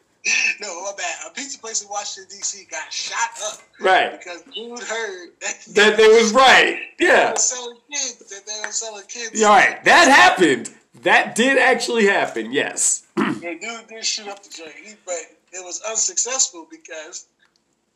[0.61, 1.15] No, my bad.
[1.31, 2.67] A pizza place in Washington D.C.
[2.71, 4.19] got shot up Right.
[4.19, 6.79] because dude heard that, That they was right.
[6.99, 7.31] they Yeah.
[7.33, 8.17] were selling kids.
[8.31, 9.39] That they were selling kids.
[9.41, 9.85] Yeah, all right.
[9.85, 10.71] That happened.
[11.03, 13.05] That did actually happen, yes.
[13.17, 15.15] The dude did shoot up the joint, he, but
[15.53, 17.27] it was unsuccessful because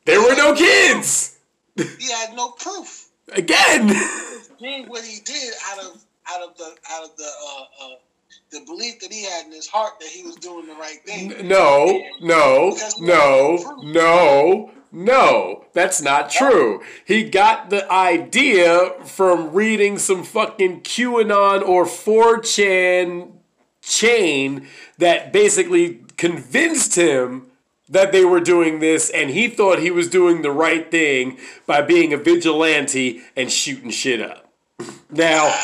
[0.04, 1.38] There were no kids.
[1.76, 3.08] he had no proof.
[3.32, 3.88] Again.
[3.88, 7.94] Did what he did out of out of the out of the uh, uh,
[8.50, 11.48] the belief that he had in his heart that he was doing the right thing.
[11.48, 15.64] No, no, no, no, no.
[15.72, 16.50] That's not oh.
[16.50, 16.82] true.
[17.04, 23.32] He got the idea from reading some fucking QAnon or 4chan
[23.80, 27.48] chain that basically convinced him
[27.88, 31.82] that they were doing this and he thought he was doing the right thing by
[31.82, 34.48] being a vigilante and shooting shit up.
[35.10, 35.54] Now,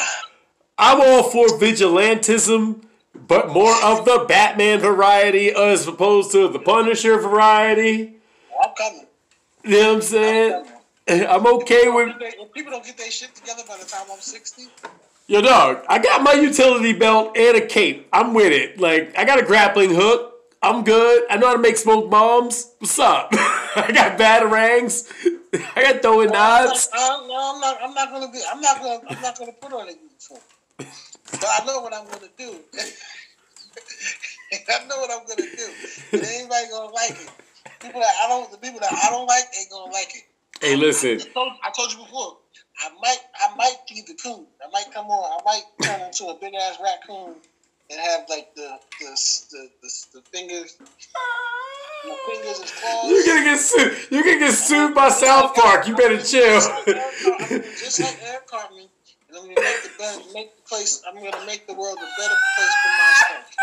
[0.76, 2.82] I'm all for vigilantism,
[3.14, 8.18] but more of the Batman variety as opposed to the Punisher variety.
[8.62, 9.07] I'm coming.
[9.68, 10.64] You know what I'm saying?
[11.28, 14.62] I'm okay with If people don't get their shit together by the time I'm 60,
[15.26, 15.84] yo dog.
[15.90, 18.08] I got my utility belt and a cape.
[18.10, 18.80] I'm with it.
[18.80, 20.36] Like I got a grappling hook.
[20.62, 21.26] I'm good.
[21.28, 22.72] I know how to make smoke bombs.
[22.78, 23.28] What's up?
[23.32, 25.12] I got batarangs.
[25.76, 26.88] I got throwing knives.
[26.90, 27.76] Uh, no, I'm not.
[27.82, 28.40] I'm not gonna be.
[28.50, 29.00] I'm not gonna.
[29.06, 30.40] I'm not gonna put on a uniform.
[30.78, 32.56] But I know what I'm gonna do.
[34.52, 35.68] I know what I'm gonna do.
[36.12, 37.30] And anybody gonna like it.
[37.80, 38.50] People that I don't.
[38.50, 40.24] The people that I don't like ain't gonna like it.
[40.60, 41.20] Hey, listen.
[41.20, 42.36] I told, I told you before.
[42.80, 43.18] I might.
[43.40, 44.46] I might be the coon.
[44.64, 45.40] I might come on.
[45.40, 47.34] I might turn into a big ass raccoon
[47.90, 49.06] and have like the the
[49.50, 50.76] the, the, the fingers.
[52.04, 53.10] My fingers is claws.
[53.10, 53.96] You're gonna get sued.
[54.10, 55.88] You're gonna get sued by South Park.
[55.88, 56.60] You better chill.
[56.60, 58.88] Just like Eric Cartman,
[59.28, 61.02] and I'm gonna make the better, make the place.
[61.08, 63.56] I'm gonna make the world a better place for myself.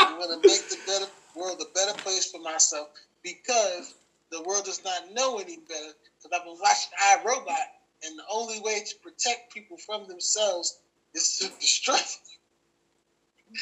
[0.00, 2.88] I'm gonna make the better world a better place for myself
[3.22, 3.94] because
[4.30, 5.92] the world does not know any better.
[6.22, 7.68] Because I've been watching iRobot,
[8.04, 10.80] and the only way to protect people from themselves
[11.14, 13.56] is to destroy them.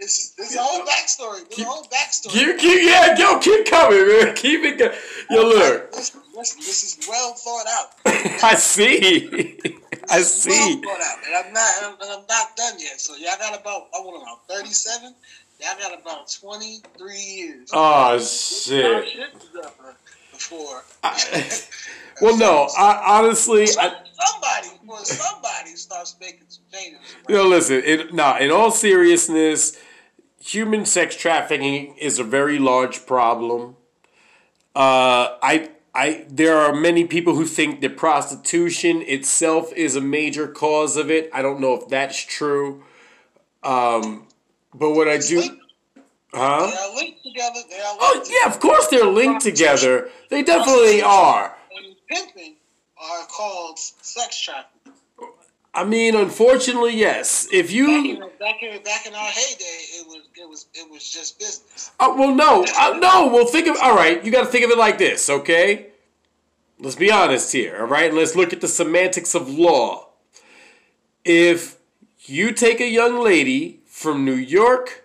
[0.00, 1.48] It's, it's a whole backstory.
[1.48, 2.34] There's a whole backstory.
[2.34, 4.34] You keep, yeah, yo, keep coming, man.
[4.34, 4.78] Keep it.
[4.78, 4.92] Go-
[5.30, 5.92] yo, look.
[5.92, 7.90] This, this, this is well thought out.
[8.42, 9.56] I see.
[10.10, 10.50] I see.
[10.50, 13.00] Well thought out, and I'm not, and I'm not done yet.
[13.00, 15.14] So y'all got about, I want about 37.
[15.60, 17.70] Y'all got about 23 years.
[17.72, 19.08] Oh shit.
[19.08, 19.70] shit together
[20.32, 20.82] Before.
[22.20, 22.68] Well, no.
[22.78, 27.00] I honestly, Some- I, somebody, well, somebody starts making some changes.
[27.28, 27.82] you know, listen.
[27.84, 29.76] It, nah, in all seriousness,
[30.40, 33.76] human sex trafficking is a very large problem.
[34.76, 40.46] Uh, I, I, there are many people who think that prostitution itself is a major
[40.46, 41.30] cause of it.
[41.32, 42.84] I don't know if that's true.
[43.62, 44.26] Um,
[44.74, 45.42] but what I do,
[46.32, 46.66] huh?
[46.66, 47.60] They are linked together.
[47.70, 50.10] They are Oh linked yeah, of course they're linked together.
[50.30, 51.56] They definitely are.
[51.76, 52.56] And pimping
[52.98, 54.92] are called sex trafficking.
[55.76, 57.48] I mean, unfortunately, yes.
[57.52, 61.36] If you, back in, back in our heyday, it was, it was, it was just
[61.40, 61.90] business.
[61.98, 63.26] uh, well, no, uh, no.
[63.26, 64.24] Well, think of all right.
[64.24, 65.88] You got to think of it like this, okay?
[66.78, 68.14] Let's be honest here, all right?
[68.14, 70.10] Let's look at the semantics of law.
[71.24, 71.76] If
[72.20, 75.04] you take a young lady from New York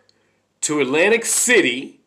[0.62, 2.00] to Atlantic City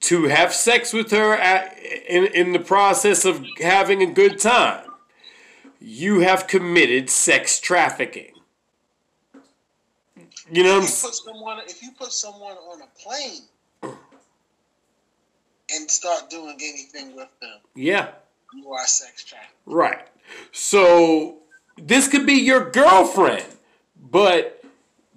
[0.00, 4.86] to have sex with her at, in, in the process of having a good time,
[5.80, 8.32] you have committed sex trafficking.
[10.52, 11.10] You know what I'm If you saying?
[11.10, 13.94] put someone, if you put someone on a plane
[15.74, 18.10] and start doing anything with them, Yeah.
[18.52, 19.54] you are sex trafficking.
[19.64, 20.06] Right.
[20.52, 21.38] So
[21.78, 23.46] this could be your girlfriend,
[24.10, 24.61] but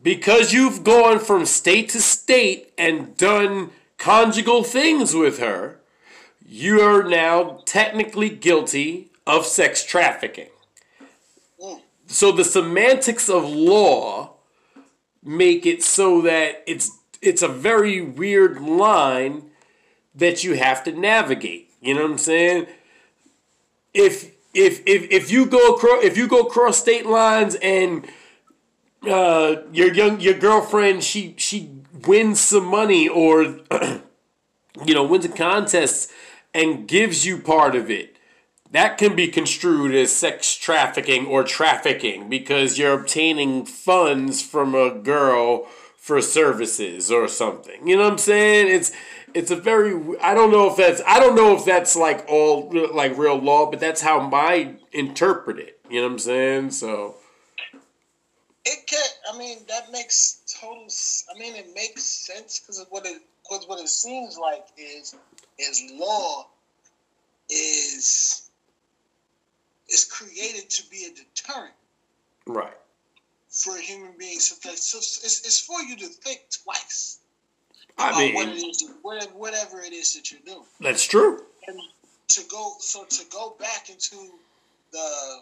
[0.05, 5.79] because you've gone from state to state and done conjugal things with her,
[6.47, 10.49] you are now technically guilty of sex trafficking.
[12.05, 14.35] So the semantics of law
[15.23, 19.49] make it so that it's it's a very weird line
[20.13, 21.71] that you have to navigate.
[21.81, 22.67] You know what I'm saying?
[23.91, 28.07] If if if if you go across if you go across state lines and
[29.07, 31.69] uh, your young your girlfriend she she
[32.05, 33.43] wins some money or
[34.85, 36.11] you know wins a contest
[36.53, 38.15] and gives you part of it
[38.71, 44.91] that can be construed as sex trafficking or trafficking because you're obtaining funds from a
[44.91, 45.65] girl
[45.95, 47.87] for services or something.
[47.87, 48.67] You know what I'm saying?
[48.67, 48.91] It's
[49.33, 52.69] it's a very I don't know if that's I don't know if that's like all
[52.93, 55.79] like real law, but that's how my interpret it.
[55.89, 56.71] You know what I'm saying?
[56.71, 57.15] So
[58.65, 60.87] it can I mean that makes total
[61.33, 65.15] I mean it makes sense because what it cause what it seems like is
[65.59, 66.47] is law
[67.49, 68.45] is
[69.89, 71.73] is created to be a deterrent.
[72.45, 72.77] Right.
[73.49, 77.19] For a human beings, so it's, it's for you to think twice.
[77.97, 78.83] I mean, what it is,
[79.33, 80.65] whatever it is that you're doing.
[80.81, 81.43] That's true.
[81.67, 81.79] And
[82.27, 84.33] to go, so to go back into
[84.91, 85.39] the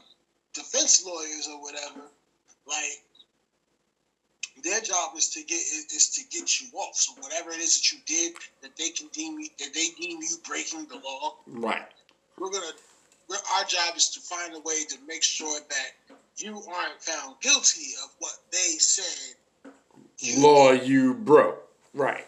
[0.54, 2.02] defense lawyers or whatever,
[2.68, 3.03] like
[4.84, 6.96] job is to get is to get you off.
[6.96, 10.22] So whatever it is that you did that they can deem you, that they deem
[10.22, 11.86] you breaking the law, right?
[12.38, 12.72] We're gonna
[13.30, 17.36] we're, our job is to find a way to make sure that you aren't found
[17.42, 19.36] guilty of what they said.
[20.20, 22.26] You Law you broke, right?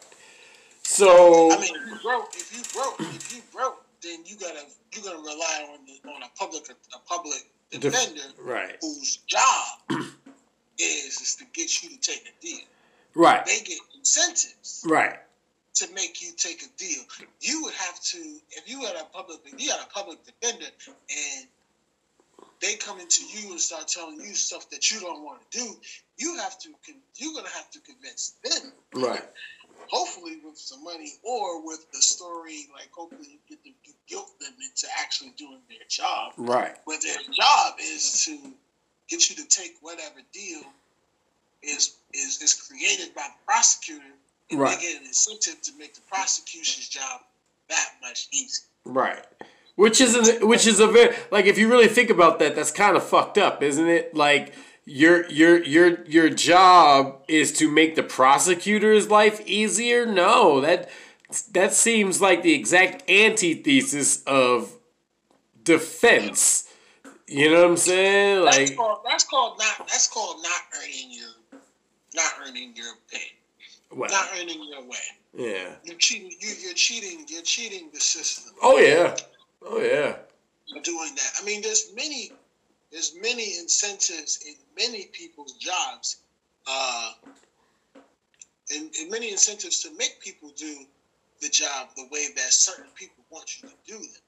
[0.84, 4.64] So I mean, if you broke, if you broke, if you broke, then you gotta
[4.94, 6.64] you gotta rely on the, on a public
[6.94, 8.78] a public defender, Def- right?
[8.82, 9.80] Whose job
[10.78, 12.66] is is to get you to take a deal,
[13.16, 13.46] right?
[13.46, 15.18] They get incentives, right?
[15.76, 17.04] to make you take a deal.
[17.42, 18.18] You would have to,
[18.52, 20.68] if you had a public, you had a public defender,
[21.10, 21.48] and
[22.62, 25.78] they come into you and start telling you stuff that you don't want to do,
[26.18, 26.70] you have to,
[27.16, 29.24] you're gonna have to convince them, right?
[29.88, 34.32] Hopefully with some money or with the story, like hopefully you get them, you guilt
[34.40, 36.76] them into actually doing their job, right?
[36.88, 38.40] But their job is to
[39.10, 40.62] get you to take whatever deal
[41.64, 44.04] is is is created by the prosecutor
[44.52, 44.78] and right.
[44.78, 47.22] they get an incentive to make the prosecution's job
[47.70, 48.66] that much easier.
[48.86, 49.26] Right.
[49.76, 52.72] Which is a, which is a very like if you really think about that, that's
[52.72, 54.16] kind of fucked up, isn't it?
[54.16, 54.54] Like
[54.86, 60.06] your your your your job is to make the prosecutor's life easier.
[60.06, 60.90] No, that
[61.52, 64.78] that seems like the exact antithesis of
[65.64, 66.65] defense.
[67.28, 68.46] You know what I'm saying?
[68.46, 71.62] Like that's called, that's called not that's called not earning your
[72.14, 73.32] not earning your pay
[73.96, 74.98] not earning your way.
[75.34, 75.76] Yeah.
[75.84, 76.32] You're cheating.
[76.40, 77.26] You, you're cheating.
[77.28, 78.54] You're cheating the system.
[78.62, 79.16] Oh yeah.
[79.66, 80.16] Oh yeah.
[80.68, 81.32] You're doing that.
[81.40, 82.32] I mean, there's many,
[82.92, 86.18] there's many incentives in many people's jobs,
[86.68, 87.14] uh,
[88.74, 90.86] and, and many incentives to make people do
[91.42, 94.22] the job the way that certain people want you to do them,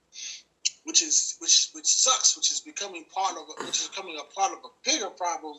[0.87, 2.35] which is which which sucks.
[2.35, 5.57] Which is becoming part of a, which is becoming a part of a bigger problem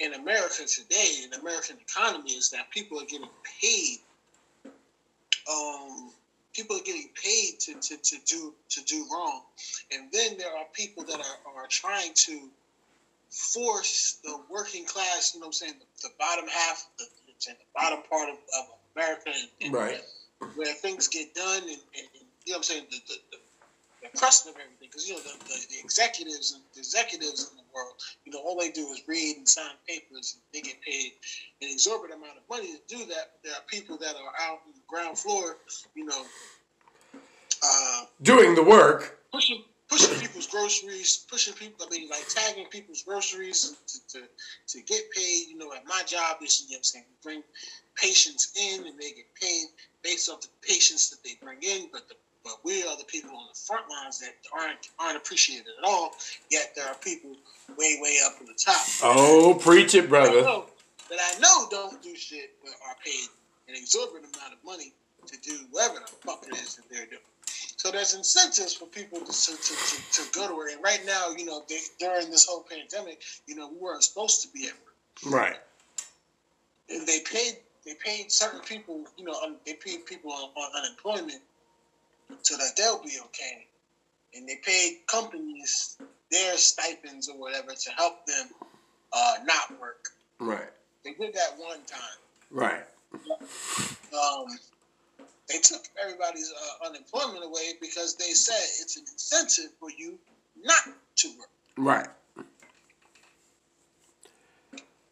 [0.00, 3.28] in America today, in the American economy, is that people are getting
[3.60, 3.98] paid.
[5.50, 6.10] Um,
[6.54, 9.42] people are getting paid to, to, to do to do wrong,
[9.92, 12.48] and then there are people that are, are trying to
[13.30, 15.32] force the working class.
[15.34, 17.04] You know, what I'm saying the, the bottom half, the,
[17.46, 19.30] the bottom part of, of America,
[19.62, 20.00] and, right,
[20.54, 23.38] where things get done, and, and, and you know, what I'm saying the, the,
[24.02, 27.56] the crust of everything, because you know the, the, the executives and the executives in
[27.56, 30.80] the world, you know, all they do is read and sign papers, and they get
[30.82, 31.12] paid
[31.62, 33.32] an exorbitant amount of money to do that.
[33.42, 35.56] There are people that are out on the ground floor,
[35.94, 36.24] you know,
[37.64, 41.86] uh, doing the work, pushing pushing people's groceries, pushing people.
[41.86, 44.26] I mean, like tagging people's groceries to, to,
[44.68, 45.48] to get paid.
[45.48, 47.42] You know, at my job is you know, I'm saying bring
[47.96, 49.66] patients in and they get paid
[50.02, 52.14] based off the patients that they bring in, but the
[52.48, 56.12] but we are the people on the front lines that aren't aren't appreciated at all.
[56.50, 57.30] Yet there are people
[57.76, 58.86] way way up in the top.
[59.02, 60.42] Oh, preach it, brother.
[60.42, 60.66] That I know,
[61.10, 63.28] I know don't do shit but are paid
[63.68, 64.92] an exorbitant amount of money
[65.26, 67.20] to do whatever the fuck it is that they're doing.
[67.76, 70.72] So there's incentives for people to, to, to, to go to work.
[70.72, 74.42] And right now, you know, they, during this whole pandemic, you know, we weren't supposed
[74.42, 75.32] to be at work.
[75.32, 75.56] Right.
[76.90, 79.34] And they paid they paid certain people, you know,
[79.64, 81.40] they paid people on, on unemployment
[82.42, 83.66] so that they'll be okay.
[84.34, 85.96] And they paid companies
[86.30, 88.48] their stipends or whatever to help them
[89.12, 90.10] uh, not work.
[90.38, 90.68] Right.
[91.04, 92.00] They did that one time.
[92.50, 92.84] Right.
[94.12, 94.46] Um,
[95.48, 100.18] they took everybody's uh, unemployment away because they said it's an incentive for you
[100.62, 101.48] not to work.
[101.76, 102.08] Right.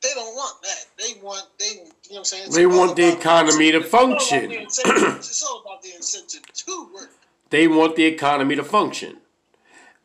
[0.06, 0.84] They don't want that.
[0.98, 2.44] They want they you know what I'm saying.
[2.46, 4.50] It's They want the economy to it's all function.
[4.50, 4.56] the.
[5.18, 7.10] It's all about the incentive to work.
[7.50, 9.16] They want the economy to function.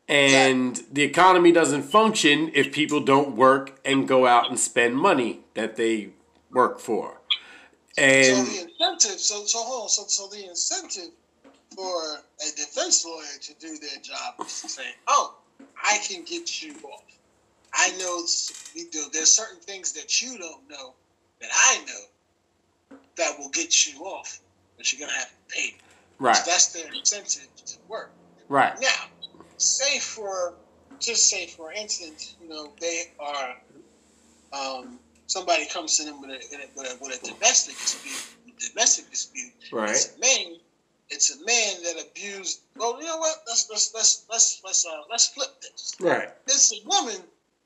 [0.07, 5.41] And the economy doesn't function if people don't work and go out and spend money
[5.53, 6.09] that they
[6.51, 7.21] work for.
[7.97, 11.11] And So the incentive, so so hold on, so so the incentive
[11.75, 15.35] for a defense lawyer to do their job is to say, "Oh,
[15.83, 17.03] I can get you off.
[17.73, 18.21] I know.
[19.11, 20.95] There's certain things that you don't know
[21.41, 22.03] that I know
[23.17, 24.39] that will get you off,
[24.77, 25.67] but you're gonna have to pay.
[25.67, 25.77] me."
[26.19, 28.11] right, So that's their incentive to work.
[28.49, 29.05] right, Now,
[29.57, 30.55] say for
[30.99, 33.55] just say for instance, you know, they are
[34.53, 38.21] um, somebody comes to them with a, with a, with a domestic dispute,
[38.69, 39.51] domestic dispute.
[39.71, 39.89] Right.
[39.91, 40.57] It's a man.
[41.09, 42.61] It's a man that abused.
[42.77, 43.35] Well, you know what?
[43.47, 45.95] Let's let's let's let's let's uh, let's flip this.
[45.99, 47.21] right, It's a woman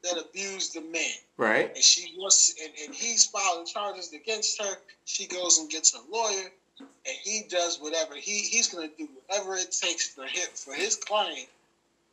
[0.06, 4.76] that abused the man, right, and she wants, and, and he's filing charges against her.
[5.06, 9.08] She goes and gets a lawyer, and he does whatever he he's going to do
[9.28, 11.48] whatever it takes for him for his client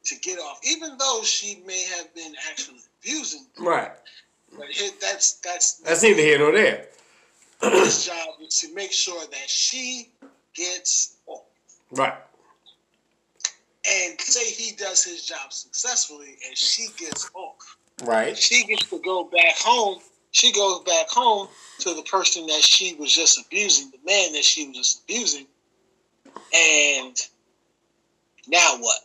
[0.05, 3.47] to get off, even though she may have been actually abusing.
[3.57, 3.67] him.
[3.67, 3.93] right.
[4.55, 4.67] But
[5.01, 6.87] that's that's That's neither here nor there.
[7.63, 10.11] his job is to make sure that she
[10.55, 11.45] gets off.
[11.93, 12.15] Right,
[13.89, 17.77] And say he does his job successfully, and she gets off.
[18.05, 20.01] Right, she gets to go back home.
[20.31, 21.49] She goes back home
[21.81, 25.47] to the person that she was just abusing, the man that she was just abusing.
[26.55, 27.15] And
[28.49, 28.99] now what?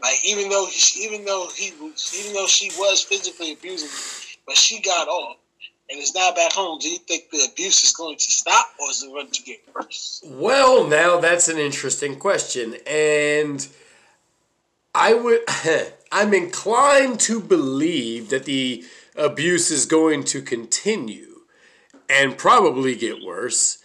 [0.00, 4.38] Like even though he, even though he was, even though she was physically abusing, him,
[4.46, 5.38] but she got off
[5.90, 6.78] and is now back home.
[6.78, 9.60] Do you think the abuse is going to stop, or is it going to get
[9.74, 10.22] worse?
[10.24, 13.66] Well, now that's an interesting question, and
[14.94, 15.40] I would,
[16.10, 18.84] I'm inclined to believe that the
[19.16, 21.40] abuse is going to continue
[22.08, 23.78] and probably get worse.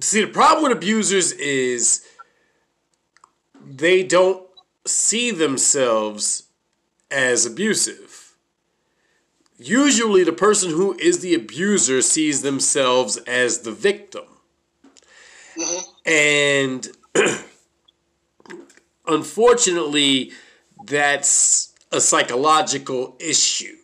[0.00, 2.04] See, the problem with abusers is
[3.64, 4.46] they don't
[4.86, 6.44] see themselves
[7.10, 8.34] as abusive.
[9.58, 14.24] Usually, the person who is the abuser sees themselves as the victim.
[15.58, 16.10] Mm-hmm.
[16.10, 16.88] And
[19.10, 20.32] unfortunately,
[20.84, 23.76] that's a psychological issue.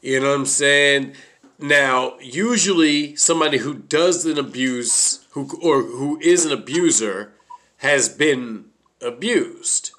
[0.00, 1.14] You know what I'm saying?
[1.58, 7.32] Now, usually somebody who does an abuse who or who is an abuser
[7.78, 8.66] has been
[9.02, 9.90] abused.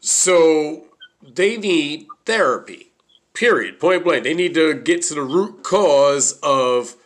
[0.00, 0.86] So
[1.22, 2.92] they need therapy.
[3.34, 3.80] Period.
[3.80, 4.24] Point blank.
[4.24, 6.96] They need to get to the root cause of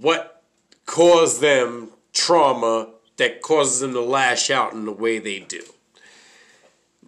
[0.00, 0.42] what
[0.84, 5.62] caused them trauma that causes them to lash out in the way they do.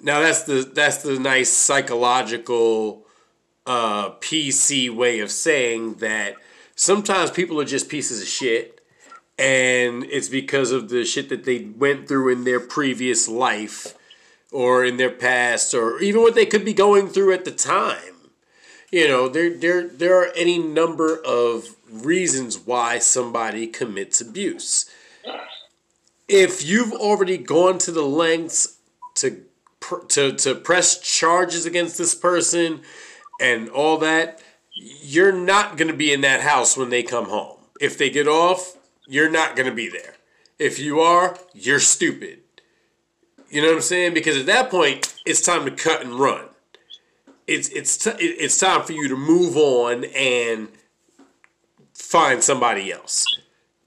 [0.03, 3.05] Now that's the that's the nice psychological
[3.67, 6.37] uh, PC way of saying that
[6.77, 8.81] sometimes people are just pieces of shit,
[9.39, 13.95] and it's because of the shit that they went through in their previous life,
[14.53, 18.15] or in their past, or even what they could be going through at the time.
[18.91, 24.89] You know, there there there are any number of reasons why somebody commits abuse.
[26.29, 28.79] If you've already gone to the lengths
[29.17, 29.43] to
[30.09, 32.83] to to press charges against this person
[33.41, 34.43] and all that,
[34.75, 37.59] you're not going to be in that house when they come home.
[37.81, 38.77] If they get off,
[39.07, 40.15] you're not going to be there.
[40.59, 42.41] If you are, you're stupid.
[43.49, 44.15] You know what I'm saying?
[44.15, 46.45] Because at that point, it's time to cut and run.
[47.47, 50.69] It's it's t- it's time for you to move on and
[51.95, 53.25] find somebody else.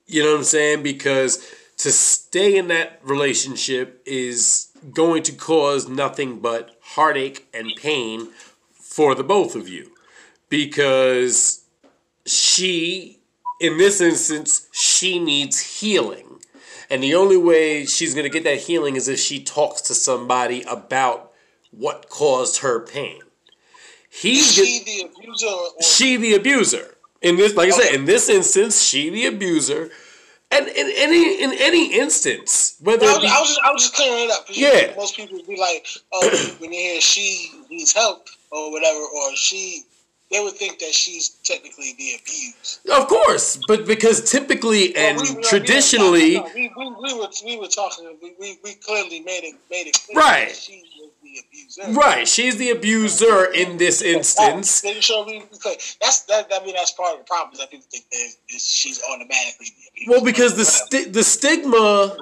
[0.07, 0.81] You know what I'm saying?
[0.81, 1.45] Because
[1.81, 8.29] to stay in that relationship is going to cause nothing but heartache and pain
[8.71, 9.91] for the both of you.
[10.47, 11.63] Because
[12.25, 13.19] she,
[13.59, 16.39] in this instance, she needs healing.
[16.91, 19.95] And the only way she's going to get that healing is if she talks to
[19.95, 21.31] somebody about
[21.71, 23.21] what caused her pain.
[24.23, 26.95] Is she the abuser, or, or she the abuser.
[27.23, 29.89] In this, like I said, in this instance, she the abuser.
[30.51, 33.81] And in any in any instance, whether I was, be, I was just, I was
[33.83, 34.45] just clearing it up.
[34.49, 34.91] Yeah.
[34.91, 38.99] know, most people would be like, oh, when they hear she needs help or whatever,
[38.99, 39.85] or she
[40.31, 42.79] they would think that she's technically the abused.
[42.89, 47.67] Of course, but because typically and well, we, traditionally, we, we, we, were we were
[47.67, 48.15] talking.
[48.21, 50.55] We, we, clearly made it made it clear right.
[50.55, 51.99] She was the abuser.
[51.99, 54.81] Right, she's the abuser in this instance.
[54.81, 56.47] That's that.
[56.51, 57.53] I mean, that's part of the problem.
[57.53, 60.11] Is that people think that she's automatically the abuser.
[60.11, 62.17] Well, because the sti- the stigma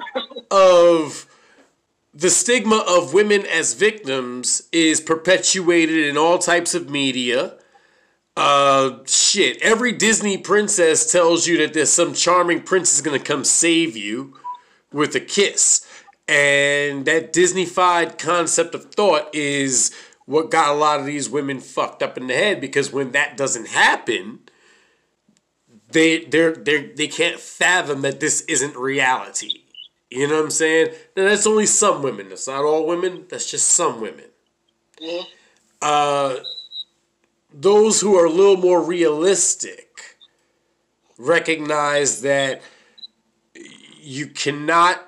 [0.50, 1.26] of
[2.14, 7.54] the stigma of women as victims is perpetuated in all types of media.
[8.36, 9.60] Uh, shit.
[9.60, 14.34] Every Disney princess tells you that there's some charming prince is gonna come save you
[14.92, 15.86] with a kiss,
[16.30, 19.92] and that Disneyfied concept of thought is
[20.26, 23.36] what got a lot of these women fucked up in the head because when that
[23.36, 24.38] doesn't happen,
[25.90, 29.64] they they they they can't fathom that this isn't reality.
[30.08, 30.94] You know what I'm saying?
[31.16, 32.28] Now, that's only some women.
[32.28, 33.26] That's not all women.
[33.28, 34.26] That's just some women.
[35.00, 35.22] Yeah.
[35.82, 36.36] Uh,
[37.52, 40.16] those who are a little more realistic
[41.18, 42.62] recognize that
[44.00, 45.06] you cannot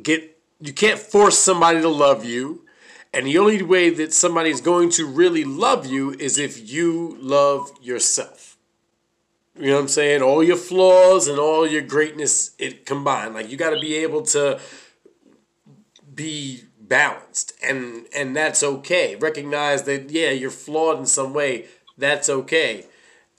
[0.00, 2.64] get, you can't force somebody to love you.
[3.12, 7.72] And the only way that somebody's going to really love you is if you love
[7.80, 8.58] yourself.
[9.58, 10.22] You know what I'm saying?
[10.22, 13.34] All your flaws and all your greatness it combined.
[13.34, 14.60] Like you got to be able to
[16.14, 19.16] be balanced and and that's okay.
[19.16, 21.66] Recognize that yeah, you're flawed in some way.
[21.96, 22.84] That's okay.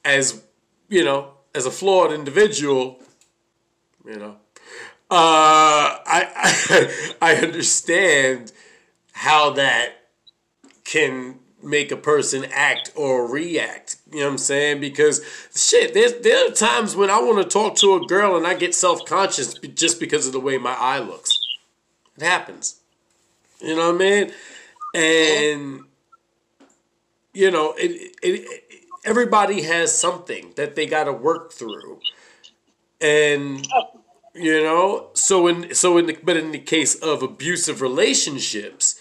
[0.04, 0.42] As
[0.90, 3.00] you know, as a flawed individual,
[4.06, 4.38] you know,
[5.10, 8.52] Uh, I, I I understand
[9.14, 9.94] how that
[10.84, 13.98] can make a person act or react.
[14.12, 14.80] You know what I'm saying?
[14.80, 15.22] Because
[15.56, 18.54] shit, there's there are times when I want to talk to a girl and I
[18.54, 21.32] get self conscious just because of the way my eye looks.
[22.18, 22.80] It happens.
[23.62, 24.32] You know what I mean?
[24.94, 25.84] And
[27.34, 28.64] you know, it, it, it
[29.06, 32.00] everybody has something that they got to work through,
[33.00, 33.97] and oh,
[34.38, 39.00] you know, so in so in the, but in the case of abusive relationships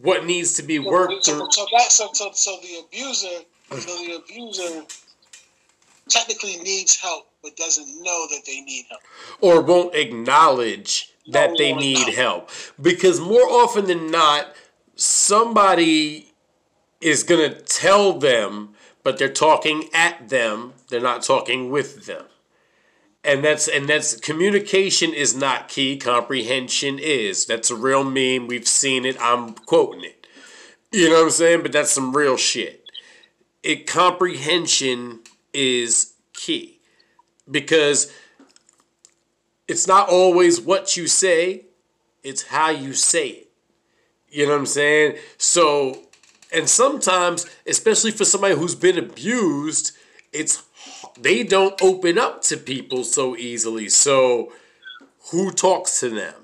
[0.00, 1.46] what needs to be worked so.
[1.50, 4.82] So, that, so, so, so the abuser, so the abuser
[6.08, 9.02] technically needs help, but doesn't know that they need help,
[9.40, 14.54] or won't acknowledge that no, they need help, because more often than not,
[14.96, 16.32] somebody
[17.00, 18.74] is gonna tell them,
[19.04, 20.72] but they're talking at them.
[20.88, 22.24] They're not talking with them
[23.24, 25.96] and that's and that's communication is not key.
[25.96, 27.46] Comprehension is.
[27.46, 28.48] That's a real meme.
[28.48, 29.16] We've seen it.
[29.20, 30.26] I'm quoting it.
[30.90, 31.62] You know what i'm saying?
[31.62, 32.90] But that's some real shit.
[33.62, 35.20] It comprehension
[35.54, 36.80] is key.
[37.50, 38.12] Because
[39.68, 41.66] it's not always what you say
[42.22, 43.50] it's how you say it.
[44.30, 45.16] You know what i'm saying?
[45.38, 46.02] So
[46.52, 49.96] and sometimes especially for somebody who's been abused
[50.32, 50.62] it's
[51.20, 53.88] they don't open up to people so easily.
[53.88, 54.52] So
[55.30, 56.34] who talks to them?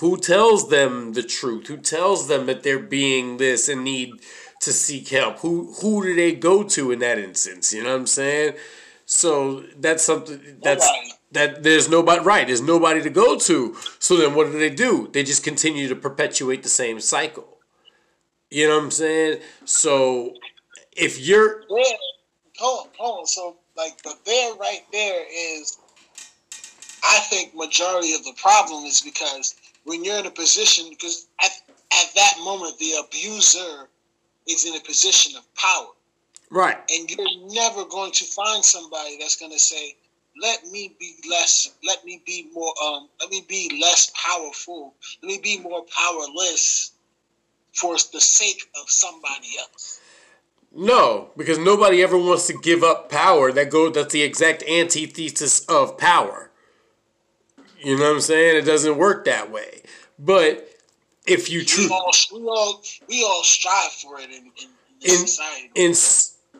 [0.00, 1.68] Who tells them the truth?
[1.68, 4.12] Who tells them that they're being this and need
[4.60, 5.38] to seek help?
[5.38, 7.72] Who who do they go to in that instance?
[7.72, 8.54] You know what I'm saying?
[9.06, 11.12] So that's something that's nobody.
[11.32, 12.46] that there's nobody right.
[12.46, 13.76] There's nobody to go to.
[13.98, 15.08] So then what do they do?
[15.12, 17.58] They just continue to perpetuate the same cycle.
[18.50, 19.40] You know what I'm saying?
[19.64, 20.34] So
[20.96, 21.96] if you're yeah,
[22.58, 23.26] hold on, hold on.
[23.26, 25.78] So like, but there, right there is,
[27.04, 29.54] I think, majority of the problem is because
[29.84, 31.50] when you're in a position, because at,
[31.92, 33.88] at that moment, the abuser
[34.48, 35.88] is in a position of power.
[36.50, 36.76] Right.
[36.90, 39.96] And you're never going to find somebody that's going to say,
[40.40, 45.28] let me be less, let me be more, um, let me be less powerful, let
[45.28, 46.92] me be more powerless
[47.72, 50.00] for the sake of somebody else.
[50.78, 53.50] No, because nobody ever wants to give up power.
[53.50, 56.50] That go that's the exact antithesis of power.
[57.80, 58.58] You know what I'm saying?
[58.58, 59.82] It doesn't work that way.
[60.18, 60.68] But
[61.26, 64.50] if you truly, we all, we all we all strive for it in in,
[65.02, 65.70] in, in society.
[65.74, 65.94] In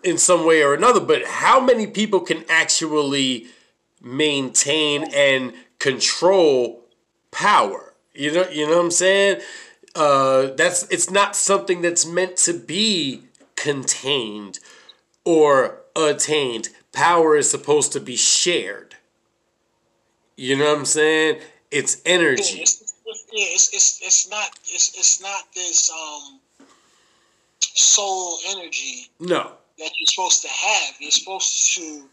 [0.02, 3.48] in some way or another, but how many people can actually
[4.00, 6.84] maintain and control
[7.32, 7.92] power?
[8.14, 9.40] You know, you know what I'm saying?
[9.94, 13.22] Uh, that's it's not something that's meant to be
[13.56, 14.58] contained
[15.24, 16.68] or attained.
[16.92, 18.96] Power is supposed to be shared.
[20.36, 21.40] You know what I'm saying?
[21.70, 22.60] It's energy.
[22.60, 22.94] It's,
[23.32, 26.40] it's, it's, it's not it's, it's not this um
[27.60, 29.10] soul energy.
[29.20, 29.52] No.
[29.78, 30.94] That you're supposed to have.
[31.00, 32.04] You're supposed to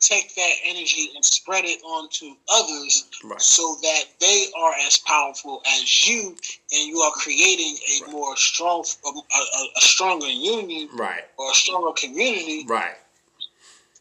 [0.00, 3.40] take that energy and spread it onto others Right.
[3.42, 6.36] so that they are as powerful as you
[6.72, 8.12] and you are creating a Right.
[8.12, 9.40] more strong a, a,
[9.78, 11.24] a stronger union Right.
[11.38, 12.96] or a stronger community Right.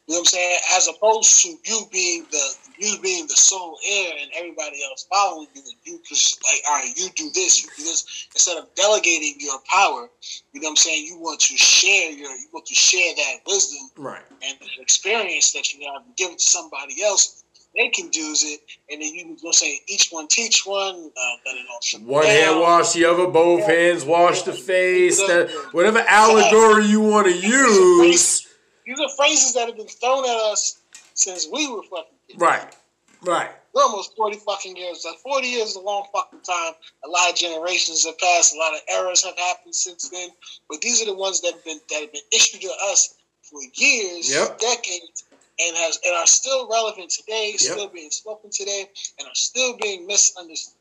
[0.10, 0.58] You know what I'm saying?
[0.76, 2.44] As opposed to you being the
[2.80, 6.78] you being the sole heir and everybody else following you, and you just like, all
[6.78, 8.28] right, you do this, you do this.
[8.34, 10.10] Instead of delegating your power,
[10.52, 11.06] you know what I'm saying?
[11.06, 14.22] You want to share your, you want to share that wisdom Right.
[14.42, 17.44] and the experience that you have and give it to somebody else.
[17.76, 19.78] They can use it, and then you know what I'm?
[19.88, 21.12] Each one teach one.
[21.16, 23.68] Uh, One hand wash the other, both Yeah.
[23.72, 25.20] hands wash the face.
[25.20, 25.28] Yeah.
[25.28, 28.48] That whatever allegory you want to use.
[28.90, 30.82] These are phrases that have been thrown at us
[31.14, 32.42] since we were fucking kids.
[32.42, 32.76] Right.
[33.22, 33.52] Right.
[33.72, 35.06] We're almost 40 fucking years.
[35.06, 36.74] Like 40 years is a long fucking time.
[37.06, 38.56] A lot of generations have passed.
[38.56, 40.30] A lot of errors have happened since then.
[40.68, 43.14] But these are the ones that have been that have been issued to us
[43.44, 44.58] for years, Yep.
[44.58, 45.24] decades,
[45.60, 50.08] and has and are still relevant today, still being spoken today, and are still being
[50.08, 50.74] misunderstood.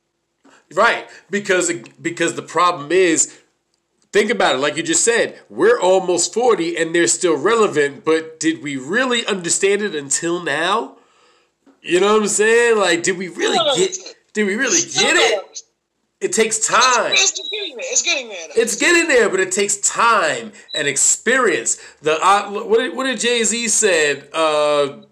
[0.72, 3.36] Right, because because the problem is,
[4.18, 4.58] think about it.
[4.58, 8.04] Like you just said, we're almost forty and they're still relevant.
[8.04, 10.96] But did we really understand it until now?
[11.82, 12.78] You know what I'm saying?
[12.78, 13.96] Like, did we really get?
[14.32, 15.62] Did we really get it?
[16.20, 17.12] It takes time.
[17.12, 17.84] It's getting there.
[17.92, 18.48] It's getting there.
[18.48, 18.60] though.
[18.60, 21.78] It's getting there, but it takes time and experience.
[22.02, 24.28] The uh, what did, what did Jay Z said?
[24.32, 25.02] Uh,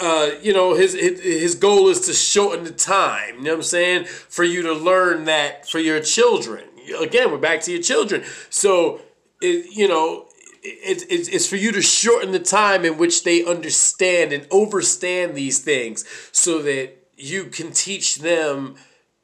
[0.00, 3.36] uh, you know, his, his his goal is to shorten the time.
[3.36, 4.04] You know what I'm saying?
[4.06, 6.64] For you to learn that for your children.
[7.00, 8.24] Again, we're back to your children.
[8.50, 9.00] So,
[9.40, 10.26] it, you know,
[10.62, 15.34] it, it, it's for you to shorten the time in which they understand and overstand
[15.34, 18.76] these things, so that you can teach them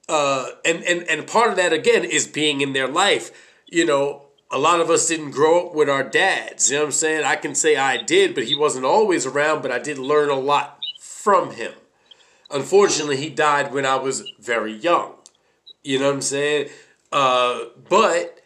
[0.08, 3.30] uh, and, and and part of that again is being in their life.
[3.66, 6.70] You know, a lot of us didn't grow up with our dads.
[6.70, 7.24] You know what I'm saying?
[7.24, 9.62] I can say I did, but he wasn't always around.
[9.62, 11.72] But I did learn a lot from him.
[12.50, 15.12] Unfortunately, he died when I was very young.
[15.82, 16.70] You know what I'm saying?
[17.10, 18.40] Uh, but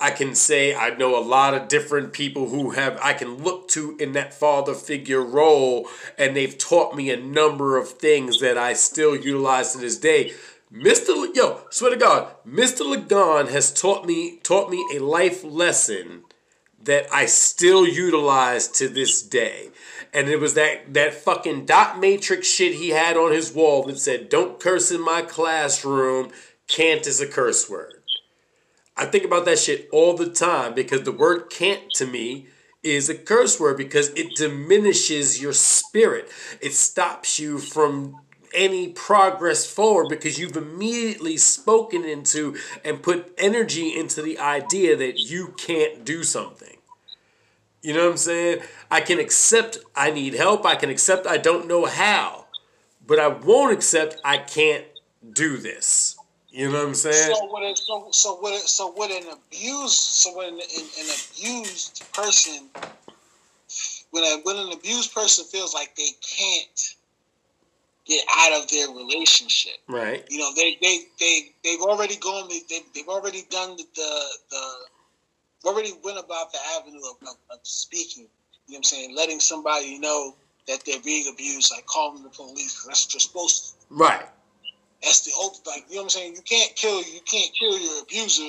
[0.00, 3.68] I can say I know a lot of different people who have I can look
[3.68, 8.56] to in that father figure role, and they've taught me a number of things that
[8.56, 10.32] I still utilize to this day.
[10.72, 11.08] Mr.
[11.08, 12.80] Le- Yo, swear to God, Mr.
[12.88, 16.22] Lagon has taught me taught me a life lesson
[16.82, 19.68] that I still utilize to this day.
[20.14, 23.98] And it was that that fucking dot matrix shit he had on his wall that
[23.98, 26.32] said, "Don't curse in my classroom.
[26.70, 28.02] Can't is a curse word."
[28.96, 32.48] I think about that shit all the time because the word can't to me
[32.82, 36.30] is a curse word because it diminishes your spirit.
[36.60, 38.20] It stops you from
[38.52, 45.18] any progress forward because you've immediately spoken into and put energy into the idea that
[45.18, 46.76] you can't do something.
[47.82, 48.60] You know what I'm saying?
[48.90, 50.66] I can accept I need help.
[50.66, 52.46] I can accept I don't know how.
[53.06, 54.84] But I won't accept I can't
[55.32, 56.19] do this.
[56.50, 57.34] You know what I'm saying?
[57.34, 57.78] So what?
[57.78, 58.60] So so what?
[58.62, 59.10] So what?
[59.10, 59.94] An abused.
[59.94, 62.68] So when an, an abused person,
[64.10, 66.94] when a, when an abused person feels like they can't
[68.04, 70.24] get out of their relationship, Right.
[70.28, 72.48] you know, they they they they've already gone.
[72.48, 77.36] They, they they've already done the the, the already went about the avenue of, of,
[77.50, 78.24] of speaking.
[78.66, 79.16] You know what I'm saying?
[79.16, 80.34] Letting somebody know
[80.66, 82.84] that they're being abused, like calling the police.
[82.86, 83.94] That's what you're supposed to.
[83.94, 84.26] Right.
[85.02, 86.34] That's the old like you know what I'm saying.
[86.36, 88.42] You can't kill you can't kill your abuser.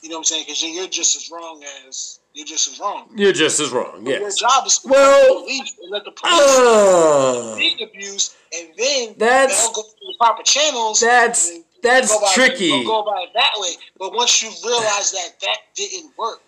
[0.00, 0.44] You know what I'm saying?
[0.46, 3.08] Because you're just as wrong as you're just as wrong.
[3.16, 4.06] You're just as wrong.
[4.06, 4.36] Your Yes.
[4.38, 9.60] job is to Well- police and let the police Ah, being abused, and then That's-
[9.64, 11.00] they'll go through the proper channels.
[11.00, 11.50] that's
[11.82, 12.84] that's go tricky.
[12.84, 13.76] Go about it that way.
[13.98, 16.42] But once you realize that that didn't work,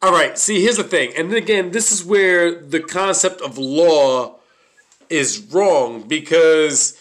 [0.00, 0.36] All right.
[0.36, 4.34] See, here's the thing, and again, this is where the concept of law
[5.08, 6.94] is wrong because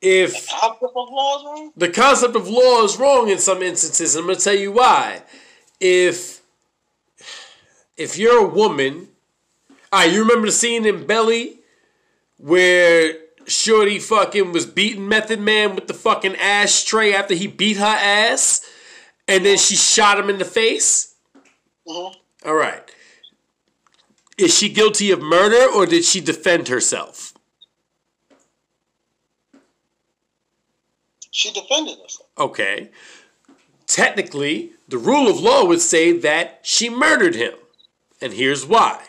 [0.00, 1.72] if concept of laws wrong.
[1.76, 4.14] the concept of law is wrong in some instances.
[4.14, 5.22] I'm gonna tell you why.
[5.80, 6.40] If
[7.96, 9.08] if you're a woman,
[9.92, 11.58] all right, you remember the scene in Belly
[12.38, 13.14] where
[13.46, 18.64] Shorty fucking was beating Method Man with the fucking ashtray after he beat her ass,
[19.26, 21.14] and then she shot him in the face.
[21.88, 22.14] Mhm.
[22.44, 22.82] All right.
[24.36, 27.27] Is she guilty of murder or did she defend herself?
[31.38, 32.28] She defended herself.
[32.36, 32.90] Okay.
[33.86, 37.52] Technically, the rule of law would say that she murdered him.
[38.20, 39.04] And here's why.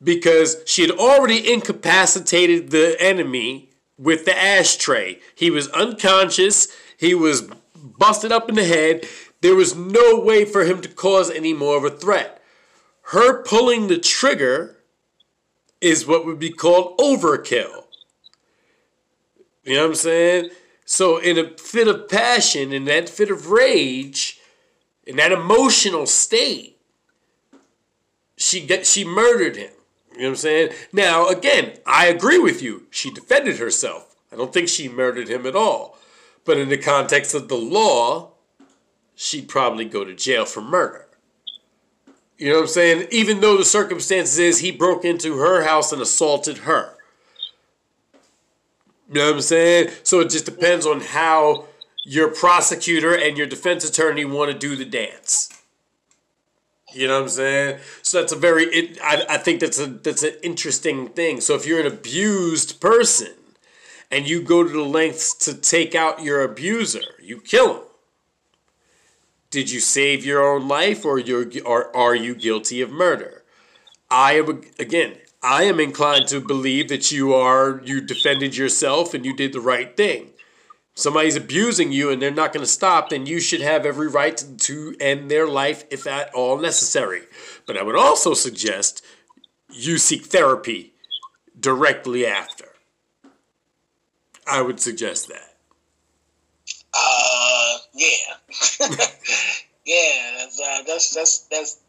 [0.00, 5.18] Because she had already incapacitated the enemy with the ashtray.
[5.34, 9.04] He was unconscious, he was busted up in the head.
[9.40, 12.40] There was no way for him to cause any more of a threat.
[13.08, 14.76] Her pulling the trigger
[15.80, 17.86] is what would be called overkill.
[19.64, 20.50] You know what I'm saying?
[20.84, 24.40] So, in a fit of passion, in that fit of rage,
[25.06, 26.78] in that emotional state,
[28.36, 29.70] she get, she murdered him.
[30.12, 30.72] You know what I'm saying?
[30.92, 32.86] Now, again, I agree with you.
[32.90, 34.14] She defended herself.
[34.30, 35.98] I don't think she murdered him at all.
[36.44, 38.32] But in the context of the law,
[39.14, 41.06] she'd probably go to jail for murder.
[42.36, 43.08] You know what I'm saying?
[43.10, 46.93] Even though the circumstances is he broke into her house and assaulted her.
[49.14, 49.90] You know what I'm saying?
[50.02, 51.66] So it just depends on how
[52.02, 55.50] your prosecutor and your defense attorney want to do the dance.
[56.92, 57.78] You know what I'm saying?
[58.02, 61.40] So that's a very it, I, I think that's a that's an interesting thing.
[61.40, 63.34] So if you're an abused person
[64.10, 67.82] and you go to the lengths to take out your abuser, you kill him.
[69.50, 73.44] Did you save your own life or you're or are you guilty of murder?
[74.10, 79.24] I am again, I am inclined to believe that you are you defended yourself and
[79.24, 80.30] you did the right thing
[80.94, 84.42] somebody's abusing you and they're not going to stop, then you should have every right
[84.58, 87.22] to, end their life if at all necessary.
[87.66, 89.04] But I would also suggest
[89.70, 90.94] you seek therapy
[91.58, 92.68] directly after.
[94.46, 95.54] I would suggest that.
[96.94, 98.06] Uh, yeah,
[99.84, 100.36] yeah.
[100.38, 101.80] That's, uh, that's that's that's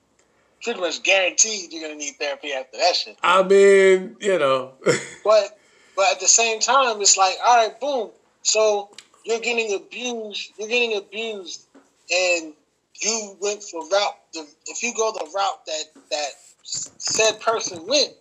[0.66, 1.72] pretty much guaranteed.
[1.72, 3.18] You're gonna need therapy after that shit.
[3.24, 4.74] I mean, you know.
[5.24, 5.58] but
[5.96, 8.10] but at the same time, it's like, all right, boom.
[8.42, 8.90] So
[9.24, 10.52] you're getting abused.
[10.58, 11.68] You're getting abused,
[12.12, 12.54] and
[13.00, 14.16] you went for route.
[14.34, 16.30] The, if you go the route that that
[16.64, 18.14] said person went,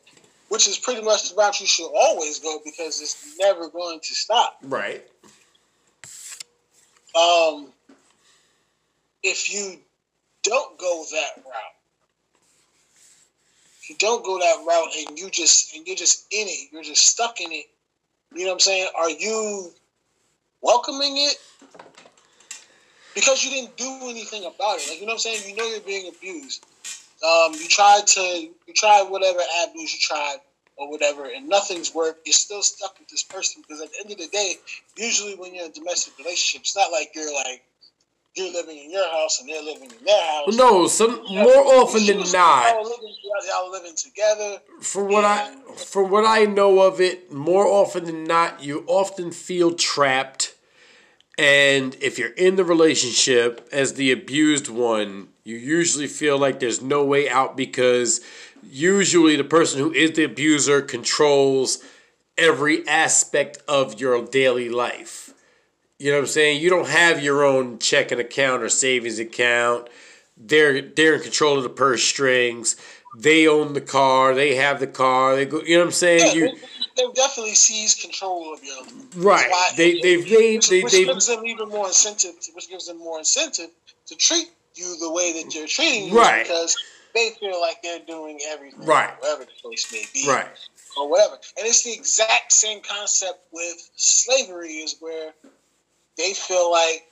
[0.51, 4.15] which is pretty much the route you should always go because it's never going to
[4.15, 4.59] stop.
[4.63, 5.03] Right.
[7.19, 7.73] Um,
[9.23, 9.79] if you
[10.43, 11.74] don't go that route,
[13.89, 17.07] you don't go that route and you just and you're just in it, you're just
[17.07, 17.67] stuck in it.
[18.33, 18.89] You know what I'm saying?
[18.99, 19.73] Are you
[20.61, 21.37] welcoming it
[23.15, 24.89] because you didn't do anything about it.
[24.89, 25.49] Like you know what I'm saying?
[25.49, 26.65] You know you're being abused.
[27.23, 30.39] Um, you tried to you tried whatever avenues you tried
[30.77, 32.27] or whatever, and nothing's worked.
[32.27, 34.57] You're still stuck with this person because at the end of the day,
[34.97, 37.63] usually when you're in a domestic relationship, it's not like you're like
[38.37, 40.57] you're living in your house and they're living in their house.
[40.57, 42.75] No, some more often than not.
[42.75, 43.15] Y'all living,
[43.49, 44.59] y'all living together.
[44.81, 49.31] For what I for what I know of it, more often than not, you often
[49.31, 50.55] feel trapped
[51.37, 56.81] and if you're in the relationship as the abused one, you usually feel like there's
[56.81, 58.21] no way out because
[58.63, 61.83] usually the person who is the abuser controls
[62.39, 65.24] every aspect of your daily life.
[66.05, 66.61] You know what I'm saying?
[66.61, 69.89] You don't have your own checking account or savings account.
[70.37, 72.77] They're they're in control of the purse strings.
[73.17, 74.35] They own the car.
[74.35, 75.35] They have the car.
[75.35, 75.63] They go.
[75.63, 76.37] You know what I'm saying?
[76.37, 76.51] You
[76.99, 78.85] they've definitely seized control of you.
[79.17, 79.51] Right.
[79.79, 82.39] They they've which, they, which they've, gives them even more incentive.
[82.39, 83.71] To, which gives them more incentive
[84.05, 86.19] to treat you the way that you're treating you.
[86.19, 86.43] Right.
[86.43, 86.77] Because
[87.15, 88.85] they feel like they're doing everything.
[88.85, 89.19] Right.
[89.21, 90.29] Whatever the case may be.
[90.29, 90.49] Right.
[90.99, 91.39] Or whatever.
[91.57, 95.33] And it's the exact same concept with slavery is where
[96.17, 97.07] they feel like,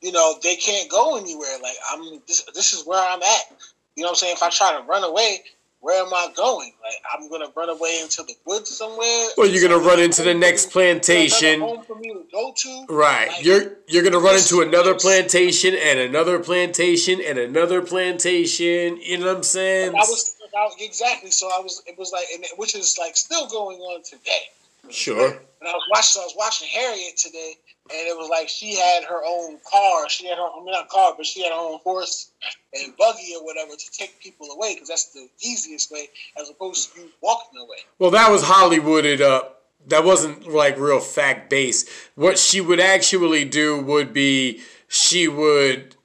[0.00, 1.56] you know, they can't go anywhere.
[1.62, 3.58] Like I'm this this is where I'm at.
[3.96, 4.34] You know what I'm saying?
[4.34, 5.40] If I try to run away,
[5.80, 6.72] where am I going?
[6.82, 9.28] Like I'm gonna run away into the woods somewhere.
[9.36, 11.60] Well, you're gonna run into the next plantation.
[11.60, 12.86] Home for me to go to.
[12.88, 13.28] Right.
[13.28, 18.98] Like, you're you're gonna run into another plantation and another plantation and another plantation.
[19.00, 19.94] You know what I'm saying?
[19.94, 20.36] I was
[20.78, 21.30] exactly.
[21.30, 21.82] So I was.
[21.86, 22.24] It was like,
[22.56, 24.50] which is like still going on today.
[24.90, 25.30] Sure.
[25.30, 26.20] And I was watching.
[26.20, 27.54] I was watching Harriet today,
[27.92, 30.08] and it was like she had her own car.
[30.08, 32.30] She had her, I mean, not car, but she had her own horse
[32.72, 36.08] and buggy or whatever to take people away because that's the easiest way,
[36.40, 37.78] as opposed to you walking away.
[37.98, 39.62] Well, that was Hollywooded up.
[39.86, 41.88] That wasn't like real fact based.
[42.14, 45.96] What she would actually do would be she would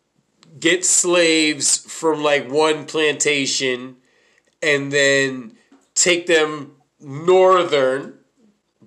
[0.59, 3.97] get slaves from like one plantation
[4.63, 5.57] and then
[5.93, 6.71] take them
[7.01, 8.15] northern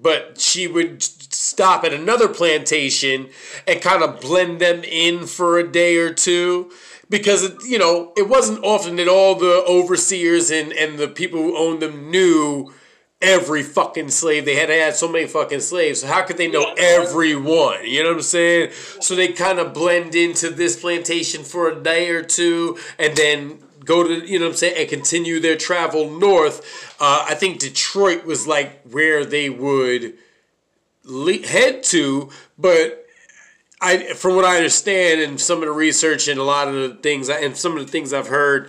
[0.01, 1.01] but she would
[1.49, 3.29] stop at another plantation
[3.67, 6.71] and kind of blend them in for a day or two.
[7.11, 11.41] Because it, you know it wasn't often that all the overseers and, and the people
[11.41, 12.73] who owned them knew
[13.23, 14.45] every fucking slave.
[14.45, 16.03] They had had so many fucking slaves.
[16.03, 18.73] So how could they know everyone you know what i'm saying?
[19.01, 23.59] So they kind of blend into this plantation for a day or two and then
[23.89, 26.95] go to you know what I'm saying and continue their travel north.
[27.01, 30.15] Uh, I think Detroit was like where they would
[31.09, 33.07] le- head to, but
[33.81, 36.95] I from what I understand and some of the research and a lot of the
[36.95, 38.69] things and some of the things I've heard,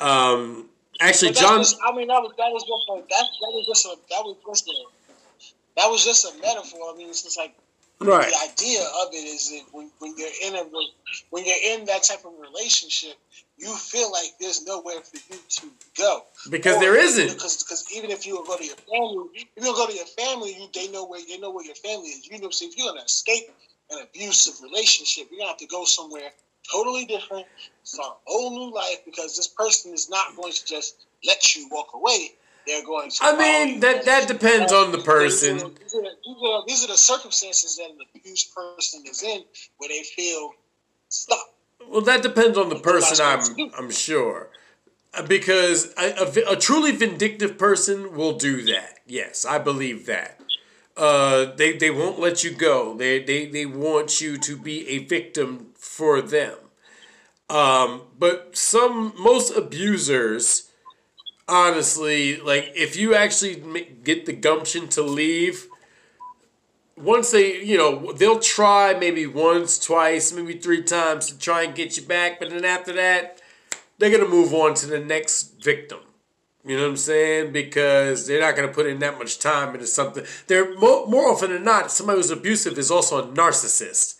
[0.00, 0.68] um,
[1.00, 1.58] Actually, John.
[1.58, 4.22] Was, I mean, that was that was just a, that that was just a that
[4.24, 4.74] was just a
[5.76, 6.92] that was just a metaphor.
[6.92, 7.54] I mean, it's just like
[8.00, 8.28] right.
[8.28, 10.64] the idea of it is that when, when you're in a
[11.30, 13.16] when you're in that type of relationship,
[13.58, 17.34] you feel like there's nowhere for you to go because or, there isn't.
[17.34, 20.54] Because because even if you go to your family, if you go to your family,
[20.54, 22.26] you, they know where they know where your family is.
[22.26, 23.44] You know, so if you're gonna escape
[23.90, 26.30] an abusive relationship, you're gonna have to go somewhere
[26.70, 27.46] totally different,
[27.84, 31.68] start a whole new life because this person is not going to just let you
[31.70, 32.32] walk away.
[32.66, 33.16] They're going to.
[33.22, 35.56] I mean, that that depends on the person.
[35.56, 39.44] These are, these, are, these are the circumstances that an abused person is in
[39.78, 40.50] where they feel
[41.08, 41.38] stuck.
[41.88, 43.24] Well, that depends on the person.
[43.24, 44.50] I'm I'm sure,
[45.14, 48.98] uh, because a, a, a, truly vindictive person will do that.
[49.06, 50.40] Yes, I believe that.
[50.96, 52.96] Uh, they they won't let you go.
[52.96, 56.56] They they they want you to be a victim for them.
[57.48, 60.70] Um, but some most abusers,
[61.46, 63.56] honestly, like if you actually
[64.02, 65.68] get the gumption to leave,
[66.96, 71.74] once they, you know, they'll try maybe once, twice, maybe three times to try and
[71.74, 73.40] get you back, but then after that,
[73.98, 76.00] they're gonna move on to the next victim.
[76.66, 77.52] You know what I'm saying?
[77.52, 80.24] Because they're not going to put in that much time into something.
[80.48, 84.16] They're more, more often than not, somebody who's abusive is also a narcissist.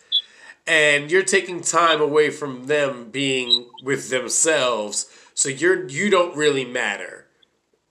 [0.64, 5.11] And you're taking time away from them being with themselves.
[5.35, 7.27] So you're you don't really matter.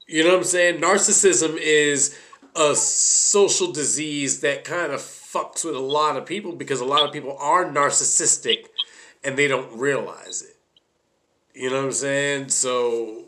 [0.07, 0.79] You know what I'm saying?
[0.79, 2.17] Narcissism is
[2.55, 7.03] a social disease that kind of fucks with a lot of people because a lot
[7.03, 8.67] of people are narcissistic
[9.23, 10.55] and they don't realize it.
[11.53, 12.49] You know what I'm saying?
[12.49, 13.25] So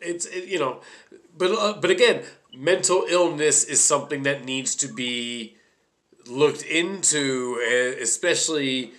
[0.00, 0.80] it's it, you know,
[1.36, 2.22] but uh, but again,
[2.54, 5.56] mental illness is something that needs to be
[6.26, 7.58] looked into,
[8.00, 8.92] especially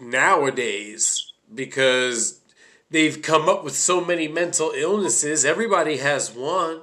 [0.00, 2.40] nowadays, because
[2.90, 5.44] they've come up with so many mental illnesses.
[5.44, 6.82] Everybody has one.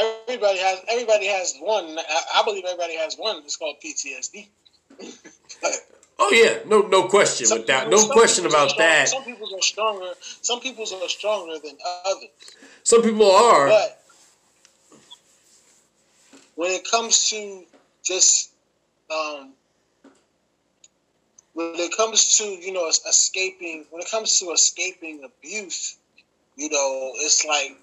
[0.00, 1.98] Everybody has everybody has one.
[1.98, 3.42] I, I believe everybody has one.
[3.44, 4.48] It's called PTSD.
[6.22, 7.88] Oh yeah, no no question with that.
[7.88, 9.08] no question about that.
[9.08, 10.12] Some people are stronger.
[10.42, 12.28] Some people are stronger than others.
[12.82, 13.68] Some people are.
[13.68, 14.02] But
[16.56, 17.64] when it comes to
[18.04, 18.50] just
[19.10, 19.54] um,
[21.54, 25.96] when it comes to you know escaping when it comes to escaping abuse,
[26.56, 27.78] you know it's like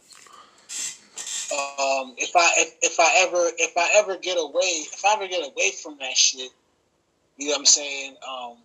[1.51, 5.27] um, if I if, if I ever if I ever get away if I ever
[5.27, 6.51] get away from that shit
[7.37, 8.15] you know what I'm saying?
[8.27, 8.57] Um,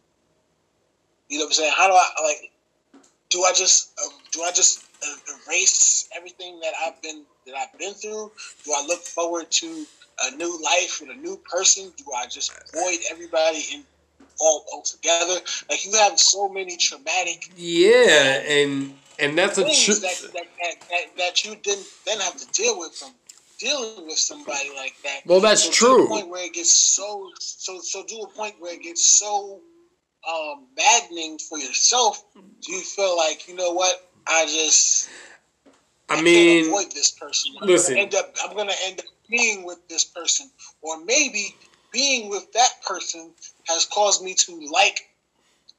[1.28, 1.72] you know what I'm saying?
[1.76, 2.51] How do I like?
[3.30, 5.16] Do I just uh, do I just uh,
[5.47, 8.33] erase everything that I've been that I've been through?
[8.64, 9.87] Do I look forward to
[10.24, 11.93] a new life with a new person?
[11.97, 13.85] Do I just avoid everybody in
[14.41, 15.41] all altogether?
[15.68, 17.51] Like you have so many traumatic.
[17.57, 20.46] Yeah, and and that's a truth that, that,
[20.90, 23.12] that, that, you didn't then have to deal with from
[23.58, 25.20] dealing with somebody like that.
[25.24, 26.02] Well, that's so true.
[26.04, 29.60] To point where it gets so so so to a point where it gets so
[30.28, 32.24] um, maddening for yourself.
[32.34, 34.10] Do you feel like you know what?
[34.26, 35.08] I just
[36.08, 37.54] I, I mean, avoid this person.
[37.60, 40.50] I'm listen, gonna end up I'm gonna end up being with this person,
[40.80, 41.54] or maybe
[41.92, 43.32] being with that person
[43.68, 45.08] has caused me to like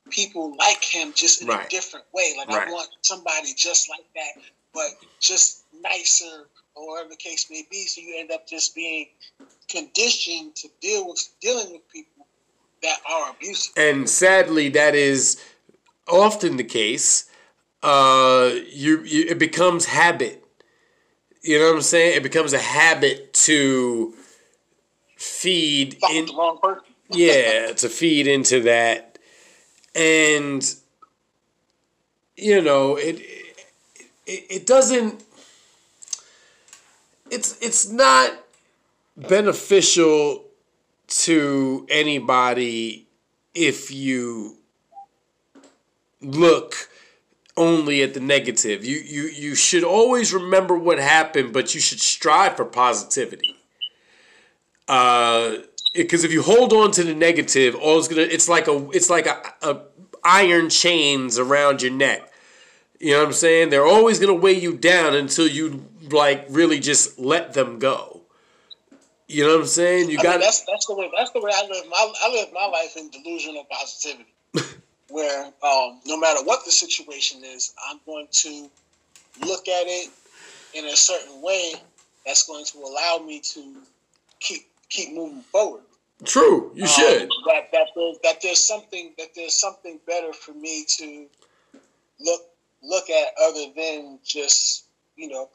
[0.09, 1.65] people like him just in right.
[1.65, 2.33] a different way.
[2.37, 2.67] Like right.
[2.67, 4.43] I want somebody just like that,
[4.73, 4.89] but
[5.19, 7.85] just nicer or whatever the case may be.
[7.85, 9.07] So you end up just being
[9.69, 12.27] conditioned to deal with dealing with people
[12.81, 13.73] that are abusive.
[13.77, 15.41] And sadly, that is
[16.07, 17.29] often the case.
[17.81, 20.43] Uh, you, you it becomes habit.
[21.41, 22.17] You know what I'm saying?
[22.17, 24.13] It becomes a habit to
[25.17, 26.27] feed in.
[27.09, 29.12] yeah, to feed into that,
[29.95, 30.75] and
[32.35, 33.21] you know it.
[34.25, 35.21] It, it doesn't
[37.33, 38.31] it's it's not
[39.17, 40.45] beneficial
[41.07, 43.07] to anybody
[43.53, 44.57] if you
[46.21, 46.89] look
[47.57, 48.85] only at the negative.
[48.85, 53.55] You you you should always remember what happened, but you should strive for positivity.
[54.87, 55.57] Uh,
[55.93, 59.09] because if you hold on to the negative, all it's gonna it's like a it's
[59.09, 59.81] like a, a
[60.23, 62.29] iron chains around your neck.
[62.99, 63.69] You know what I'm saying?
[63.69, 68.21] They're always gonna weigh you down until you like really just let them go.
[69.27, 70.09] You know what I'm saying?
[70.09, 72.65] You got that's that's the way that's the way I live my I live my
[72.67, 74.33] life in delusional positivity,
[75.09, 78.69] where um, no matter what the situation is, I'm going to
[79.41, 80.11] look at it
[80.73, 81.73] in a certain way
[82.25, 83.75] that's going to allow me to
[84.39, 85.83] keep keep moving forward.
[86.23, 87.29] True, you um, should.
[87.47, 91.27] That that there's, that there's something that there's something better for me to
[92.19, 92.41] look
[92.81, 94.85] look at other than just
[95.17, 95.49] you know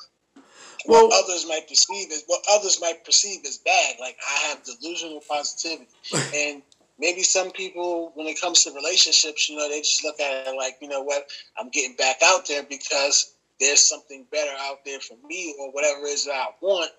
[0.87, 3.97] well, what others might perceive as what others might perceive as bad.
[4.01, 5.89] Like I have delusional positivity,
[6.35, 6.63] and
[6.99, 10.57] maybe some people, when it comes to relationships, you know, they just look at it
[10.57, 11.27] like, you know what,
[11.59, 16.01] I'm getting back out there because there's something better out there for me, or whatever
[16.01, 16.91] it is that I want,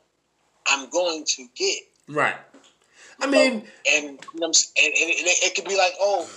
[0.67, 1.83] I'm going to get.
[2.10, 2.36] Right.
[3.22, 6.28] I mean, and, and, and, it, it could be like, oh,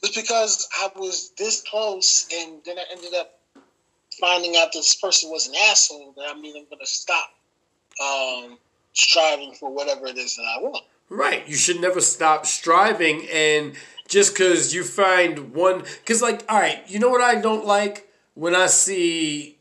[0.00, 3.40] just because I was this close, and then I ended up
[4.20, 7.30] finding out this person was an asshole, that I mean I'm going to stop
[8.02, 8.58] um,
[8.92, 10.84] striving for whatever it is that I want.
[11.08, 11.48] Right.
[11.48, 13.72] You should never stop striving, and
[14.06, 18.08] just because you find one, because like, all right, you know what I don't like
[18.34, 19.58] when I see,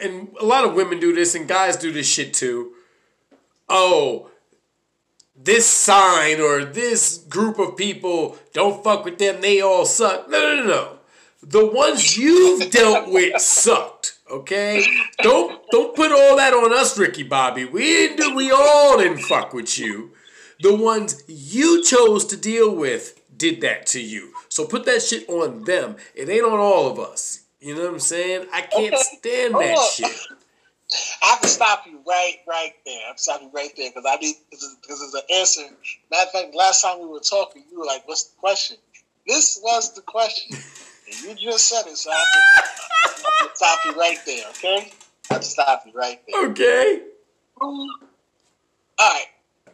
[0.00, 2.74] and a lot of women do this, and guys do this shit too.
[3.68, 4.30] Oh,
[5.36, 10.28] this sign or this group of people, don't fuck with them, they all suck.
[10.28, 10.98] No, no, no, no.
[11.42, 14.18] The ones you've dealt with sucked.
[14.30, 14.84] Okay,
[15.22, 17.64] don't don't put all that on us, Ricky Bobby.
[17.64, 20.12] We didn't we all didn't fuck with you.
[20.60, 24.34] The ones you chose to deal with did that to you.
[24.50, 25.96] So put that shit on them.
[26.14, 27.44] It ain't on all of us.
[27.60, 28.48] You know what I'm saying?
[28.52, 30.16] I can't stand that shit.
[31.22, 33.00] I can stop you right, right there.
[33.10, 35.62] I'm stopping you right there because I need because it's an answer.
[36.10, 38.78] Matter of fact, last time we were talking, you were like, "What's the question?"
[39.26, 40.56] This was the question,
[41.06, 42.40] and you just said it, so I have to,
[43.26, 44.44] I have to stop you right there.
[44.50, 44.92] Okay,
[45.30, 46.46] I have to stop you right there.
[46.48, 47.02] Okay.
[47.60, 47.88] All
[48.98, 49.26] right.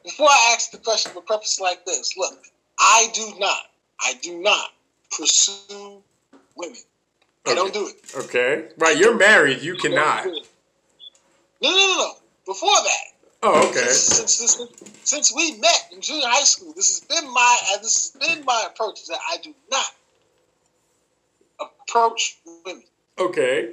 [0.02, 2.42] Before I ask the question, with preface like this: Look,
[2.80, 4.70] I do not, I do not
[5.16, 6.02] pursue
[6.56, 6.78] women.
[7.46, 7.54] I okay.
[7.54, 8.24] don't do it.
[8.24, 8.68] Okay.
[8.78, 9.62] Right, you're married.
[9.62, 10.26] You cannot.
[11.62, 12.12] No, no, no, no.
[12.46, 13.14] Before that.
[13.42, 13.88] Oh, okay.
[13.90, 14.58] Since, since,
[15.02, 18.44] since, we met in junior high school, this has been my uh, this has been
[18.44, 19.86] my approach is that I do not
[21.60, 22.84] approach women.
[23.18, 23.72] Okay.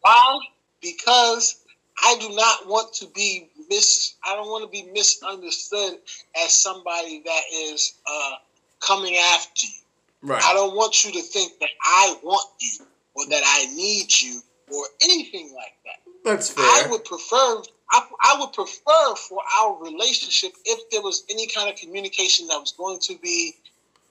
[0.00, 0.38] Why?
[0.80, 1.62] Because
[2.02, 4.14] I do not want to be mis.
[4.26, 5.98] I don't want to be misunderstood
[6.44, 8.32] as somebody that is uh,
[8.80, 10.28] coming after you.
[10.28, 10.42] Right.
[10.44, 12.84] I don't want you to think that I want you
[13.14, 14.40] or that I need you
[14.72, 16.01] or anything like that.
[16.24, 16.64] That's fair.
[16.64, 17.62] I would prefer.
[17.90, 22.58] I, I would prefer for our relationship if there was any kind of communication that
[22.58, 23.54] was going to be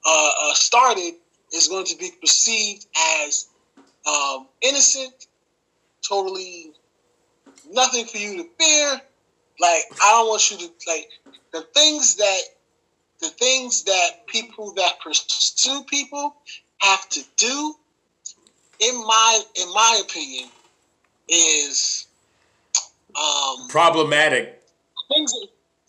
[0.05, 1.13] uh, uh, started
[1.53, 2.85] is going to be perceived
[3.25, 3.47] as
[4.07, 5.27] um, innocent,
[6.07, 6.71] totally
[7.71, 9.01] nothing for you to fear.
[9.59, 11.09] Like I don't want you to like
[11.53, 12.41] the things that
[13.19, 16.35] the things that people that pursue people
[16.79, 17.75] have to do.
[18.79, 20.49] In my in my opinion,
[21.31, 22.07] is
[23.15, 24.61] um, problematic.
[25.11, 25.33] Things,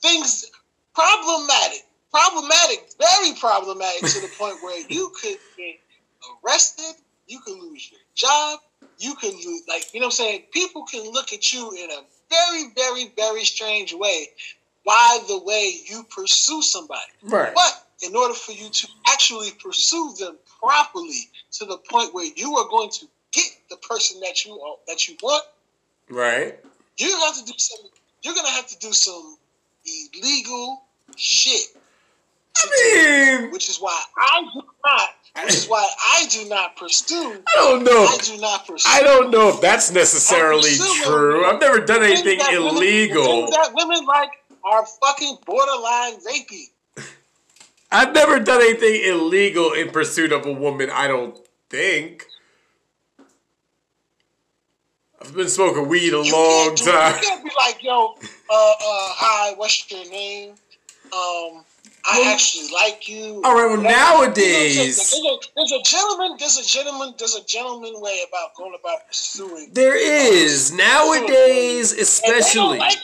[0.01, 0.51] things
[0.95, 5.77] problematic, problematic, very problematic to the point where you could get
[6.45, 6.95] arrested,
[7.27, 8.61] you could lose your job,
[8.99, 11.91] you could lose, like you know, what I'm saying people can look at you in
[11.91, 14.29] a very, very, very strange way
[14.85, 17.01] by the way you pursue somebody.
[17.23, 17.55] Right.
[17.55, 22.57] But in order for you to actually pursue them properly to the point where you
[22.57, 25.45] are going to get the person that you are, that you want,
[26.09, 26.59] right?
[26.97, 27.91] You're gonna have to do some.
[28.23, 29.37] You're gonna have to do some
[29.85, 30.83] illegal
[31.17, 31.77] shit.
[32.57, 35.09] I mean, which is why I do not.
[35.45, 37.43] Which is why I do not pursue.
[37.57, 38.05] I don't know.
[38.05, 38.87] I do not pursue.
[38.87, 41.47] I don't know if that's necessarily true.
[41.47, 43.27] I've never done anything illegal.
[43.27, 44.31] Women, that women like
[44.63, 46.71] are fucking borderline rapey.
[47.91, 50.91] I've never done anything illegal in pursuit of a woman.
[50.91, 51.39] I don't
[51.71, 52.27] think.
[55.23, 57.15] I've been smoking weed a you long time.
[57.15, 60.51] You can't be like, yo, uh, uh, hi, what's your name?
[60.51, 61.65] Um,
[62.05, 63.41] I well, actually like you.
[63.45, 63.67] All right.
[63.67, 66.37] Well, nowadays there's a, there's a, gentleman.
[66.41, 67.15] There's a gentleman.
[67.17, 69.71] There's a gentleman way about going about pursuing.
[69.73, 72.79] There is nowadays, especially.
[72.79, 72.99] Like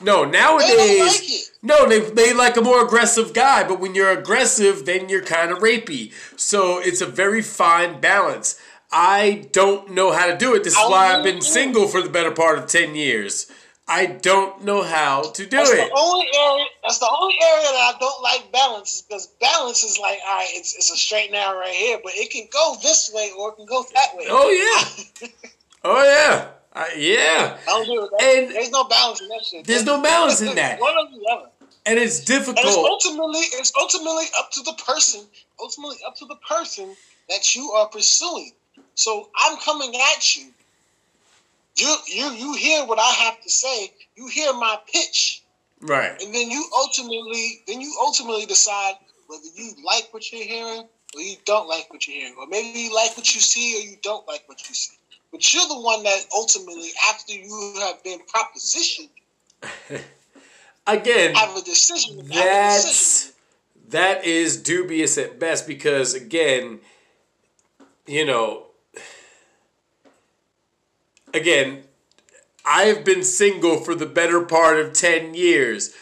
[0.00, 0.68] no, nowadays.
[0.76, 5.08] they Like no, they they like a more aggressive guy, but when you're aggressive, then
[5.08, 6.12] you're kind of rapey.
[6.36, 8.60] So it's a very fine balance.
[8.92, 10.64] I don't know how to do it.
[10.64, 13.50] This is why I've been single for the better part of 10 years.
[13.86, 15.76] I don't know how to do that's it.
[15.76, 19.82] The only area, that's the only area that I don't like balance is because balance
[19.82, 22.76] is like, all right, it's, it's a straight now right here, but it can go
[22.82, 24.26] this way or it can go that way.
[24.28, 25.28] Oh, yeah.
[25.84, 26.48] oh, yeah.
[26.72, 27.58] Uh, yeah.
[27.66, 28.22] I don't do it.
[28.22, 29.66] And there's no balance in that shit.
[29.66, 30.80] There's no balance in that.
[30.80, 31.50] One or the other.
[31.84, 32.58] And it's difficult.
[32.58, 35.22] And it's ultimately, it's ultimately up to the person,
[35.58, 36.94] ultimately up to the person
[37.28, 38.52] that you are pursuing.
[39.00, 40.46] So I'm coming at you.
[41.76, 43.92] You you you hear what I have to say.
[44.14, 45.42] You hear my pitch.
[45.80, 46.20] Right.
[46.20, 48.96] And then you ultimately, then you ultimately decide
[49.28, 52.78] whether you like what you're hearing or you don't like what you're hearing, or maybe
[52.78, 54.96] you like what you see or you don't like what you see.
[55.32, 59.08] But you're the one that ultimately, after you have been propositioned,
[60.86, 62.18] again, have a decision.
[62.26, 63.34] That's a decision.
[63.88, 66.80] that is dubious at best because again,
[68.06, 68.66] you know,
[71.34, 71.84] again,
[72.64, 75.94] I've been single for the better part of 10 years.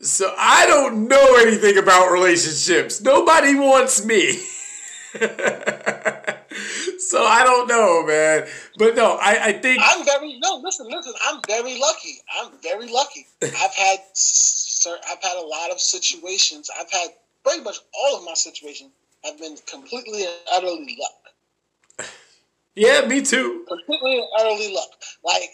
[0.00, 3.00] So I don't know anything about relationships.
[3.00, 4.32] Nobody wants me.
[6.98, 8.48] so I don't know, man.
[8.78, 10.60] But no, I, I think I'm very no.
[10.62, 11.12] Listen, listen.
[11.24, 12.18] I'm very lucky.
[12.40, 13.26] I'm very lucky.
[13.42, 16.68] I've had, sir, I've had a lot of situations.
[16.78, 17.10] I've had
[17.44, 18.90] pretty much all of my situations
[19.24, 21.21] have been completely and utterly luck.
[22.74, 23.64] Yeah, me too.
[23.68, 24.90] Completely and utterly luck.
[25.24, 25.50] Like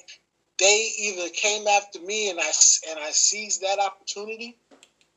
[0.58, 2.50] they either came after me and I
[2.90, 4.56] and I seized that opportunity.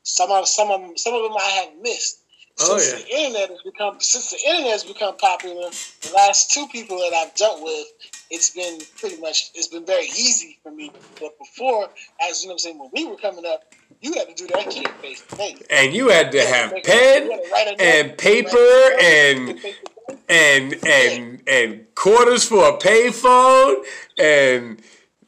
[0.03, 2.19] Some of some of them, some of them I have missed.
[2.59, 2.99] Oh, Since yeah.
[2.99, 5.69] the internet has become since the internet has become popular,
[6.01, 7.87] the last two people that I've dealt with,
[8.29, 10.91] it's been pretty much it's been very easy for me.
[11.19, 11.89] But before,
[12.29, 14.47] as you know, what I'm saying when we were coming up, you had to do
[14.47, 15.61] that shit face to face.
[15.69, 19.45] And you had to You have pen had to write a and paper write a
[19.45, 20.19] note, and face to face.
[20.29, 23.83] and and and quarters for a payphone
[24.19, 24.81] and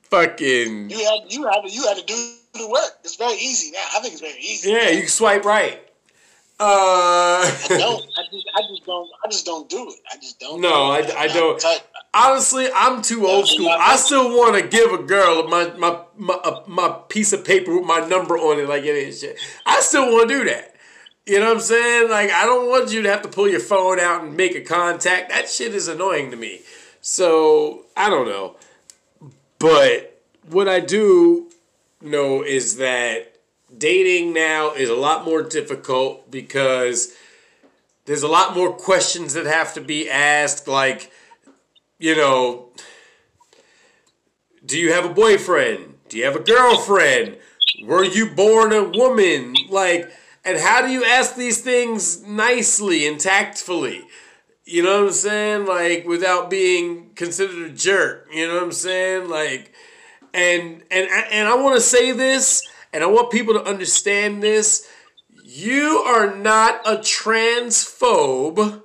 [0.09, 2.99] fucking You had you had to you had to do the work.
[3.03, 3.83] It's very easy now.
[3.95, 4.71] I think it's very easy.
[4.71, 5.79] yeah, you can swipe right.
[6.59, 6.65] Uh,
[7.41, 8.03] I don't.
[8.17, 9.09] I just, I just don't.
[9.25, 9.95] I just don't do it.
[10.11, 10.61] I just don't.
[10.61, 11.15] No, do I-.
[11.17, 11.63] I I'm don't.
[12.13, 13.69] Honestly, I'm too old school.
[13.69, 17.75] I still want to give a girl my my my, uh, my piece of paper
[17.77, 19.39] with my number on it, like it is shit.
[19.65, 20.75] I still want to do that.
[21.25, 22.09] You know what I'm saying?
[22.09, 24.61] Like, I don't want you to have to pull your phone out and make a
[24.61, 25.29] contact.
[25.29, 26.61] That shit is annoying to me.
[26.99, 28.57] So I don't know.
[29.57, 31.49] But what I do
[32.01, 33.37] know is that
[33.77, 37.13] dating now is a lot more difficult because
[38.03, 40.67] there's a lot more questions that have to be asked.
[40.67, 41.09] Like,
[42.03, 42.67] you know,
[44.65, 45.95] do you have a boyfriend?
[46.09, 47.37] Do you have a girlfriend?
[47.85, 49.55] Were you born a woman?
[49.69, 50.11] Like,
[50.43, 54.03] and how do you ask these things nicely and tactfully?
[54.65, 55.65] You know what I'm saying?
[55.65, 58.27] Like, without being considered a jerk.
[58.33, 59.29] You know what I'm saying?
[59.29, 59.71] Like,
[60.33, 64.89] and and and I want to say this, and I want people to understand this.
[65.41, 68.82] You are not a transphobe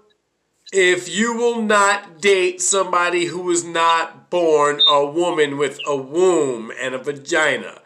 [0.73, 6.71] if you will not date somebody who was not born a woman with a womb
[6.79, 7.81] and a vagina.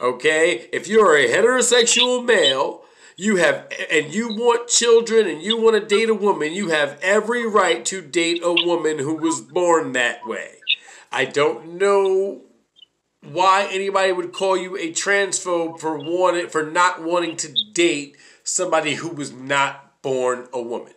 [0.00, 0.68] Okay?
[0.72, 2.84] If you're a heterosexual male,
[3.16, 6.98] you have and you want children and you want to date a woman, you have
[7.02, 10.54] every right to date a woman who was born that way.
[11.12, 12.42] I don't know
[13.22, 18.94] why anybody would call you a transphobe for wanting for not wanting to date somebody
[18.94, 20.94] who was not born a woman.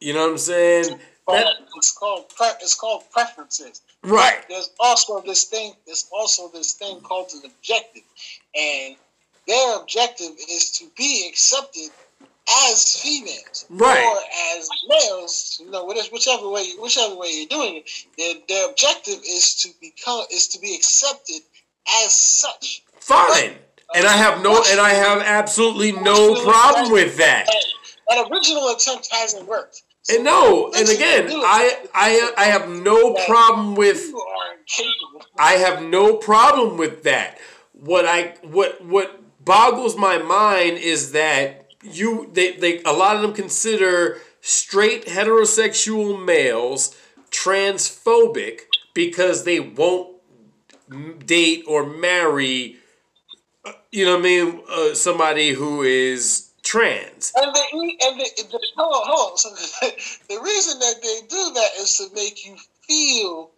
[0.00, 0.98] You know what I'm saying?
[1.26, 1.46] That,
[1.76, 3.82] it's called pre- it's called preferences.
[4.02, 4.38] right.
[4.48, 5.74] There's also this thing.
[5.86, 8.02] There's also this thing called an objective,
[8.54, 8.96] and
[9.46, 11.90] their objective is to be accepted
[12.70, 14.02] as females Right.
[14.04, 15.58] or as males.
[15.62, 17.90] You know, whatever- whichever way whichever way you're doing it.
[18.16, 21.42] Their, their objective is to become is to be accepted
[22.04, 22.82] as such.
[23.00, 23.58] Fine.
[23.94, 27.46] And I have no and I have absolutely no problem with that.
[27.46, 27.64] That,
[28.16, 29.82] that original attempt hasn't worked.
[30.10, 35.26] And no, and again, I I I have no problem with You are incapable.
[35.38, 37.38] I have no problem with that.
[37.72, 43.22] What I what what boggles my mind is that you they, they a lot of
[43.22, 46.96] them consider straight heterosexual males
[47.30, 48.60] transphobic
[48.94, 50.16] because they won't
[51.26, 52.76] date or marry
[53.64, 57.32] uh, you know what I mean uh, somebody who is trans.
[57.34, 59.36] And the and the, the hold on, hold on.
[59.38, 59.48] So
[60.28, 63.50] the reason that they do that is to make you feel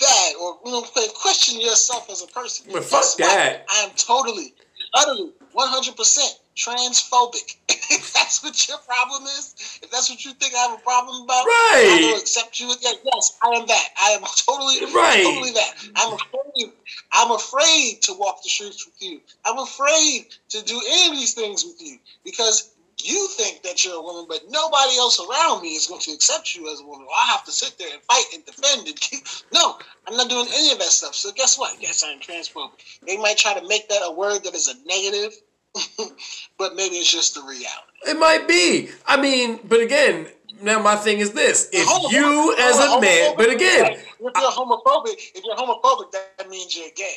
[0.00, 0.82] bad or you know
[1.14, 2.72] question yourself as a person.
[2.72, 3.64] Well, fuck that.
[3.70, 4.52] I am totally,
[4.94, 7.56] utterly, one hundred percent transphobic.
[7.68, 11.22] if that's what your problem is, if that's what you think I have a problem
[11.24, 11.88] about, right.
[11.90, 12.68] I will accept you.
[12.80, 13.88] Yes, I am that.
[13.98, 15.22] I am totally, Right.
[15.24, 15.72] totally that.
[15.96, 16.72] I'm afraid.
[17.12, 19.20] I'm afraid to walk the streets with you.
[19.44, 22.70] I'm afraid to do any of these things with you because
[23.02, 26.54] you think that you're a woman, but nobody else around me is going to accept
[26.54, 27.06] you as a woman.
[27.16, 29.20] I have to sit there and fight and defend and keep.
[29.52, 31.14] No, I'm not doing any of that stuff.
[31.14, 31.76] So guess what?
[31.80, 32.80] Yes, I'm transphobic.
[33.06, 35.32] They might try to make that a word that is a negative,
[36.58, 37.68] but maybe it's just the reality.
[38.08, 38.90] It might be.
[39.06, 40.26] I mean, but again,
[40.62, 44.32] now my thing is this: if Homophobic- you as a man, but again, if you're
[44.32, 47.16] homophobic, if you're homophobic, that means you're gay.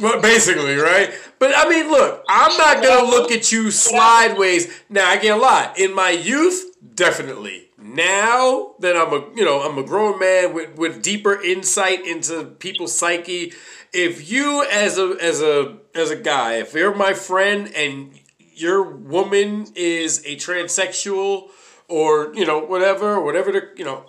[0.00, 1.12] Well, basically, right?
[1.38, 4.72] But I mean, look, I'm not gonna look at you sideways.
[4.88, 5.78] Now, I get a lot.
[5.78, 7.70] In my youth, definitely.
[7.78, 12.44] Now that I'm a you know I'm a grown man with, with deeper insight into
[12.44, 13.52] people's psyche,
[13.94, 18.18] if you as a as a as a guy, if you're my friend and
[18.54, 21.48] your woman is a transsexual
[21.88, 24.04] or you know whatever whatever the you know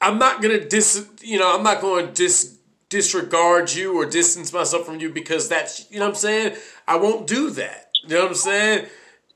[0.00, 2.58] I'm not gonna dis you know I'm not to dis
[2.90, 6.56] disregard you or distance myself from you because that's you know what I'm saying?
[6.86, 7.88] I won't do that.
[8.04, 8.86] You know what I'm saying?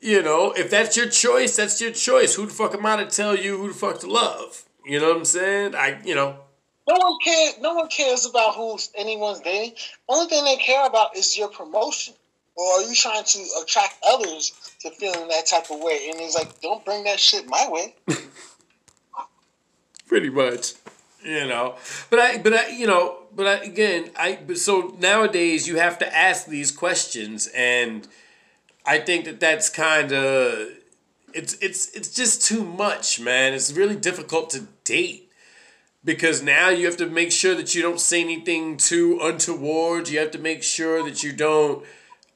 [0.00, 2.34] You know if that's your choice that's your choice.
[2.34, 4.64] Who the fuck am I to tell you who the fuck to love?
[4.84, 5.74] You know what I'm saying?
[5.74, 6.40] I you know
[6.88, 7.54] no one cares.
[7.60, 9.76] No one cares about who anyone's dating.
[10.08, 12.14] Only thing they care about is your promotion
[12.56, 16.08] or are you trying to attract others to feeling that type of way?
[16.10, 17.94] And it's like, don't bring that shit my way.
[20.08, 20.72] Pretty much,
[21.22, 21.74] you know.
[22.08, 24.38] But I, but I, you know, but I, again, I.
[24.46, 28.06] But so nowadays you have to ask these questions, and
[28.86, 30.68] I think that that's kind of.
[31.34, 33.52] It's it's it's just too much, man.
[33.52, 35.25] It's really difficult to date
[36.06, 40.08] because now you have to make sure that you don't say anything too untoward.
[40.08, 41.84] You have to make sure that you don't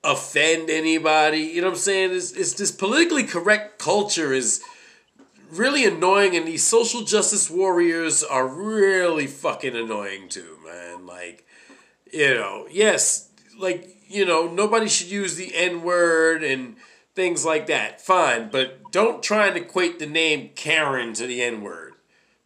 [0.02, 1.38] offend anybody.
[1.38, 2.14] You know what I'm saying?
[2.14, 4.60] It's, it's this politically correct culture is
[5.52, 11.06] really annoying, and these social justice warriors are really fucking annoying too, man.
[11.06, 11.46] Like,
[12.12, 16.74] you know, yes, like, you know, nobody should use the N word and
[17.14, 18.00] things like that.
[18.00, 21.94] Fine, but don't try and equate the name Karen to the N word.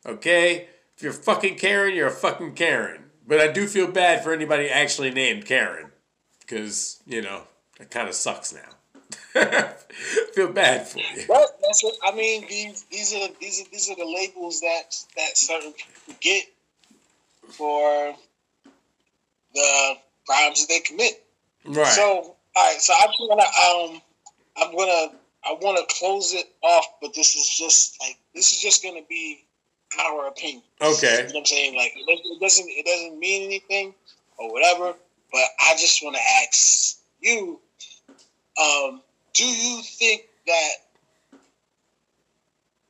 [0.05, 0.68] Okay?
[1.05, 3.10] You're fucking Karen, you're a fucking Karen.
[3.26, 5.93] But I do feel bad for anybody actually named Karen
[6.40, 7.43] because you know
[7.78, 8.70] it kind of sucks now.
[10.32, 11.24] Feel bad for you.
[11.28, 12.47] But that's what I mean.
[12.48, 16.44] These these are these are these are the labels that that certain people get
[17.48, 18.14] for
[19.55, 19.94] the
[20.26, 21.22] crimes that they commit.
[21.66, 21.86] Right.
[21.86, 22.81] So all right.
[22.81, 24.02] So I'm gonna um
[24.56, 25.12] I'm gonna
[25.44, 29.05] I want to close it off, but this is just like this is just gonna
[29.06, 29.44] be
[30.00, 30.62] our opinion.
[30.80, 31.06] Okay.
[31.06, 31.74] You know what I'm saying?
[31.74, 33.94] Like it doesn't it doesn't mean anything
[34.38, 34.94] or whatever.
[35.32, 37.60] But I just want to ask you,
[38.60, 39.02] um,
[39.32, 40.70] do you think that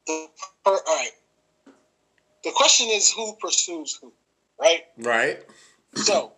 [0.07, 0.29] the
[0.67, 1.11] all right?
[2.45, 4.13] The question is who pursues who,
[4.61, 4.83] right?
[4.99, 5.43] Right.
[5.95, 6.33] So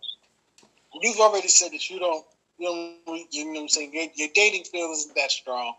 [1.00, 2.24] you've already said that you don't,
[2.58, 2.66] you
[3.06, 3.92] don't, you know what I'm saying.
[3.92, 5.74] Your, your dating field isn't that strong.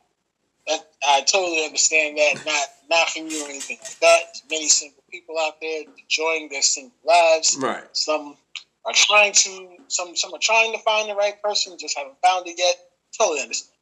[0.68, 2.46] That, I totally understand that.
[2.46, 4.20] Not knocking you or anything like that.
[4.34, 7.58] There's many single people out there enjoying their single lives.
[7.60, 7.84] Right.
[7.94, 8.38] Some
[8.86, 12.48] are trying to some some are trying to find the right person, just haven't found
[12.48, 12.76] it yet.
[13.18, 13.74] Totally understand.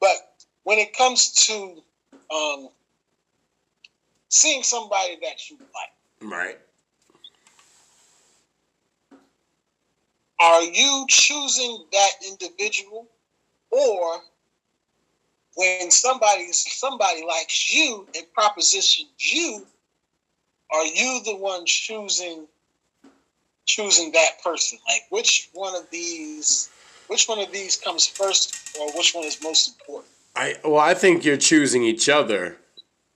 [0.00, 0.16] But
[0.64, 1.82] when it comes to
[2.34, 2.68] um,
[4.28, 6.58] seeing somebody that you like, right,
[10.40, 13.08] are you choosing that individual,
[13.70, 14.20] or
[15.56, 19.66] when somebody somebody likes you and propositions you,
[20.72, 22.46] are you the one choosing
[23.66, 24.78] choosing that person?
[24.88, 26.70] Like which one of these
[27.08, 30.12] which one of these comes first or which one is most important?
[30.36, 32.56] I well, I think you're choosing each other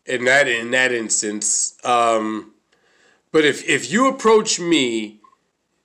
[0.07, 1.77] in that in that instance.
[1.85, 2.53] Um,
[3.33, 5.21] but if if you approach me,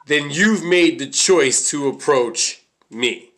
[0.07, 3.32] then you've made the choice to approach me.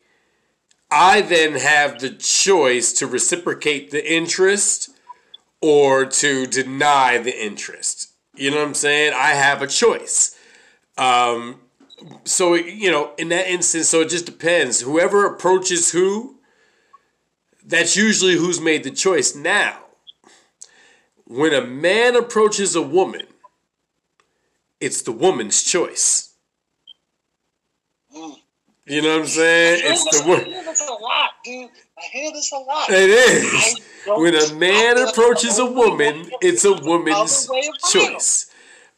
[0.92, 4.90] I then have the choice to reciprocate the interest
[5.62, 8.12] or to deny the interest.
[8.36, 9.14] You know what I'm saying?
[9.14, 10.38] I have a choice.
[10.98, 11.62] Um,
[12.24, 14.82] so you know, in that instance, so it just depends.
[14.82, 16.36] Whoever approaches who,
[17.66, 19.36] that's usually who's made the choice.
[19.36, 19.80] Now,
[21.26, 23.26] when a man approaches a woman,
[24.80, 26.25] it's the woman's choice.
[28.88, 29.80] You know what I'm saying?
[29.80, 30.46] I hear It's this- the I woman.
[30.46, 31.70] hear this a lot, dude.
[31.98, 32.90] I hear this a lot.
[32.90, 33.80] It is.
[34.06, 38.14] When a man approaches a woman, it's a woman's Other way around.
[38.14, 38.46] choice.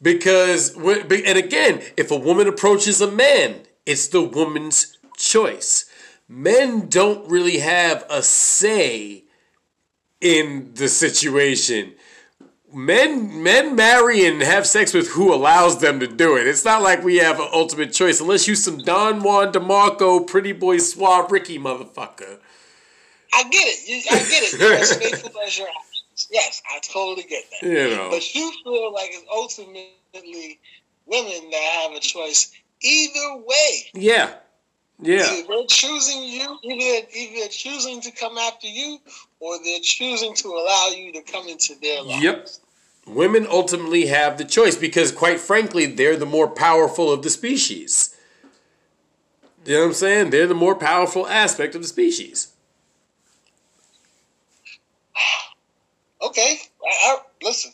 [0.02, 5.86] Because, and again, if a woman approaches a man, it's the woman's choice.
[6.28, 9.24] Men don't really have a say
[10.20, 11.94] in the situation.
[12.78, 16.46] Men men marry and have sex with who allows them to do it.
[16.46, 20.52] It's not like we have an ultimate choice unless you some Don Juan DeMarco, pretty
[20.52, 22.38] boy suave Ricky motherfucker.
[23.34, 24.06] I get it.
[24.12, 24.60] I get it.
[24.60, 26.28] You're as faithful as your actions.
[26.30, 27.68] Yes, I totally get that.
[27.68, 28.10] You know.
[28.12, 30.60] But you feel like it's ultimately
[31.08, 32.52] women that have a choice
[32.82, 33.90] either way.
[33.96, 34.36] Yeah.
[35.02, 35.26] Yeah.
[35.32, 39.00] Either they're choosing you, either either they're choosing to come after you,
[39.40, 42.22] or they're choosing to allow you to come into their life.
[42.22, 42.50] Yep.
[43.08, 48.16] Women ultimately have the choice because, quite frankly, they're the more powerful of the species.
[49.66, 50.30] You know what I'm saying?
[50.30, 52.54] They're the more powerful aspect of the species.
[56.22, 57.72] Okay, I, I, listen.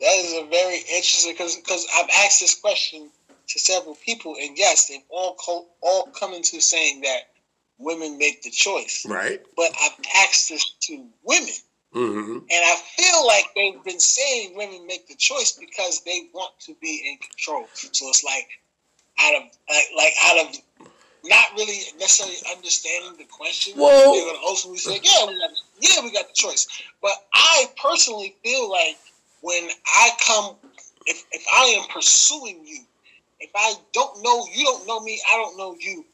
[0.00, 3.10] That is a very interesting because because I've asked this question
[3.48, 7.30] to several people, and yes, they've all co- all come into saying that
[7.78, 9.04] women make the choice.
[9.08, 9.42] Right.
[9.56, 11.54] But I've asked this to women,
[11.94, 12.38] Mm-hmm.
[12.38, 16.74] and I feel like they've been saying women make the choice because they want to
[16.80, 17.66] be in control.
[17.74, 18.48] So it's like
[19.18, 20.56] out of like, like out of
[21.24, 23.74] not really necessarily understanding the question.
[23.76, 25.50] Well- they're gonna ultimately say, "Yeah, we got,
[25.80, 26.66] yeah, we got the choice."
[27.02, 28.96] But I personally feel like
[29.40, 30.56] when I come,
[31.06, 32.84] if if I am pursuing you,
[33.40, 36.04] if I don't know you, don't know me, I don't know you,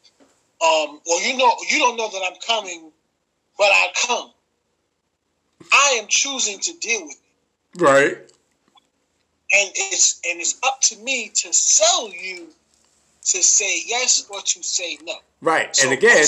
[0.62, 2.90] um, or you know you don't know that I'm coming,
[3.58, 4.32] but I come.
[5.72, 7.82] I am choosing to deal with it.
[7.82, 8.16] Right.
[9.52, 12.48] and it's and it's up to me to sell you
[13.22, 15.14] to say yes or to say no.
[15.40, 15.74] Right.
[15.74, 16.24] So and again,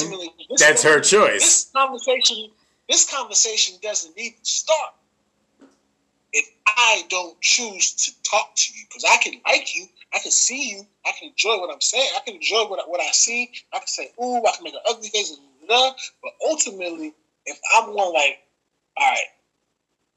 [0.58, 1.64] that's her choice.
[1.64, 2.50] This conversation,
[2.88, 4.94] this conversation doesn't even start
[6.32, 10.30] if I don't choose to talk to you because I can like you, I can
[10.30, 13.10] see you, I can enjoy what I'm saying, I can enjoy what I, what I
[13.12, 13.50] see.
[13.72, 15.92] I can say ooh, I can make an ugly face, and blah,
[16.22, 17.14] but ultimately,
[17.46, 18.40] if I'm one like,
[18.98, 19.18] all right.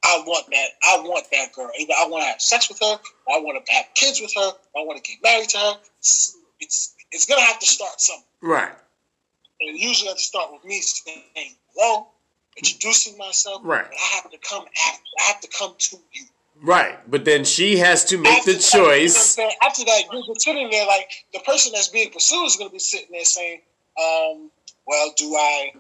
[0.04, 0.68] I want that.
[0.84, 1.70] I want that girl.
[1.80, 2.98] Either I want to have sex with her,
[3.28, 5.58] or I want to have kids with her, or I want to get married to
[5.58, 5.74] her.
[6.00, 8.26] It's it's, it's gonna have to start somewhere.
[8.42, 8.72] Right.
[9.62, 11.24] And it usually have to start with me saying
[11.76, 12.08] hello,
[12.58, 13.62] introducing myself.
[13.64, 13.86] Right.
[13.86, 15.04] And I have to come after.
[15.20, 16.26] I have to come to you.
[16.64, 16.98] Right.
[17.10, 19.40] But then she has to make After the that, you know choice.
[19.64, 22.80] After that, you're sitting there like the person that's being pursued is going to be
[22.80, 23.62] sitting there saying,
[24.00, 24.50] um,
[24.88, 25.74] "Well, do I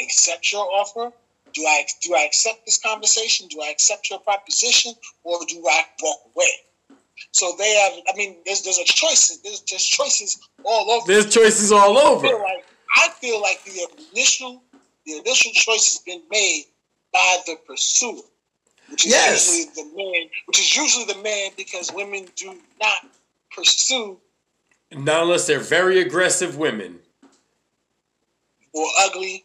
[0.00, 1.12] accept your offer?
[1.54, 3.46] Do I do I accept this conversation?
[3.48, 6.50] Do I accept your proposition, or do I walk away?"
[7.32, 7.92] So they have.
[8.12, 9.36] I mean, there's there's a choice.
[9.42, 11.06] There's there's choices all over.
[11.06, 12.26] There's choices all over.
[12.26, 12.64] I feel like
[12.96, 14.62] I feel like the initial
[15.06, 16.64] the initial choice has been made
[17.12, 18.22] by the pursuer,
[18.88, 19.48] which is Yes.
[19.56, 22.98] usually the man, which is usually the man because women do not
[23.52, 24.18] pursue
[24.90, 27.00] Not unless they're very aggressive women.
[28.72, 29.44] or ugly.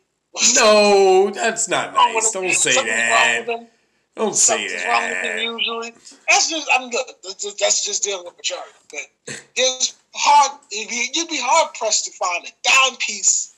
[0.55, 2.31] No, that's not nice.
[2.31, 3.67] Don't say that.
[4.15, 5.41] Don't say Something's wrong with that.
[5.41, 5.91] usually.
[6.27, 7.05] That's just I'm good.
[7.23, 8.69] That's just, that's just dealing with majority.
[8.91, 10.59] But there's hard.
[10.71, 13.55] You'd be, you'd be hard pressed to find a dime piece.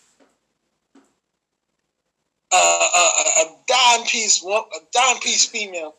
[2.54, 4.62] Uh, a, a, a dime piece, a
[4.92, 5.96] dime piece female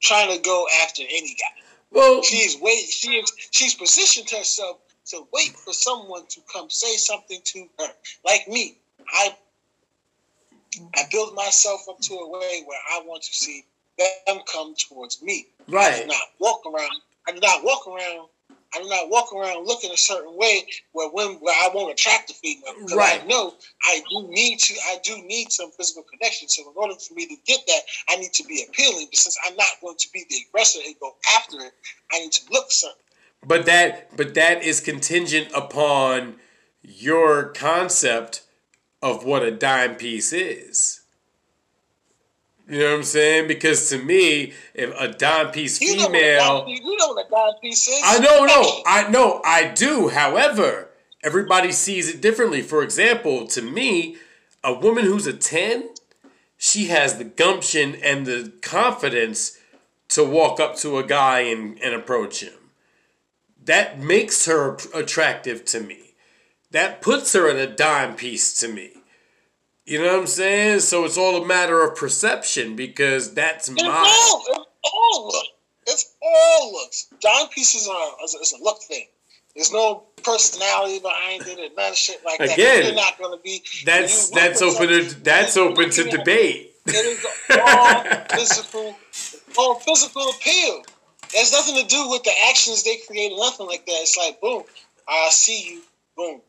[0.00, 1.62] trying to go after any guy.
[1.90, 2.86] Well, She's wait.
[2.88, 3.32] She is.
[3.50, 7.88] She's positioned herself to wait for someone to come say something to her.
[8.24, 8.78] Like me,
[9.08, 9.36] I
[10.94, 13.64] I build myself up to a way where I want to see
[14.26, 15.46] them come towards me.
[15.68, 15.94] Right.
[15.94, 17.02] I do not walk around.
[17.28, 18.28] I do not walk around.
[18.74, 22.28] I do not walk around looking a certain way where when where I won't attract
[22.28, 22.72] the female.
[22.74, 23.22] Because Right.
[23.22, 23.54] I know
[23.84, 24.74] I do need to.
[24.86, 26.48] I do need some physical connection.
[26.48, 29.08] So in order for me to get that, I need to be appealing.
[29.10, 31.72] But since I'm not going to be the aggressor and go after it,
[32.12, 32.96] I need to look certain.
[33.44, 36.36] But that but that is contingent upon
[36.80, 38.42] your concept
[39.02, 41.00] of what a dime piece is.
[42.68, 43.48] You know what I'm saying?
[43.48, 47.08] Because to me, if a dime piece You know, what a female piece, you know
[47.08, 48.00] what a dime piece is.
[48.04, 50.08] I know, no, I know, I do.
[50.08, 50.88] However,
[51.22, 52.62] everybody sees it differently.
[52.62, 54.16] For example, to me,
[54.62, 55.90] a woman who's a 10,
[56.56, 59.58] she has the gumption and the confidence
[60.10, 62.52] to walk up to a guy and, and approach him.
[63.64, 66.01] That makes her attractive to me.
[66.72, 68.92] That puts her in a dime piece to me.
[69.84, 70.80] You know what I'm saying?
[70.80, 73.88] So it's all a matter of perception because that's It's my.
[73.88, 75.46] all, it's all look.
[75.86, 77.08] It's all looks.
[77.20, 79.06] Dime pieces are it's a, look thing.
[79.54, 82.54] There's no personality behind it and none of shit like that.
[82.54, 83.62] Again, You're not going to be.
[83.84, 86.70] That's that's open to that's open to debate.
[86.86, 87.26] It is
[87.60, 88.04] all
[88.38, 88.96] physical,
[89.58, 90.84] all physical appeal.
[91.34, 93.96] There's nothing to do with the actions they create nothing like that.
[94.00, 94.62] It's like boom,
[95.06, 95.82] I see you,
[96.16, 96.40] boom.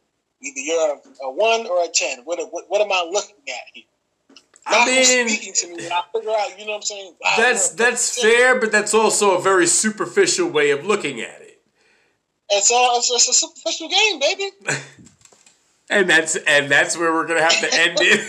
[0.43, 2.19] Either you're a, a one or a ten.
[2.25, 3.83] What, what what am I looking at here?
[4.65, 5.89] I Not who's mean, speaking to me.
[5.89, 7.13] I figure out, you know what I'm saying?
[7.21, 11.61] Wow, that's that's fair, but that's also a very superficial way of looking at it.
[12.49, 14.51] It's all it's, it's a superficial game, baby.
[15.89, 18.19] And that's and that's where we're gonna have to end it.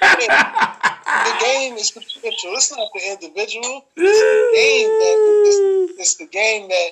[0.00, 2.54] the game is superficial.
[2.54, 3.84] It's not the individual.
[3.94, 5.16] Game that
[5.46, 6.90] it's, it's the game that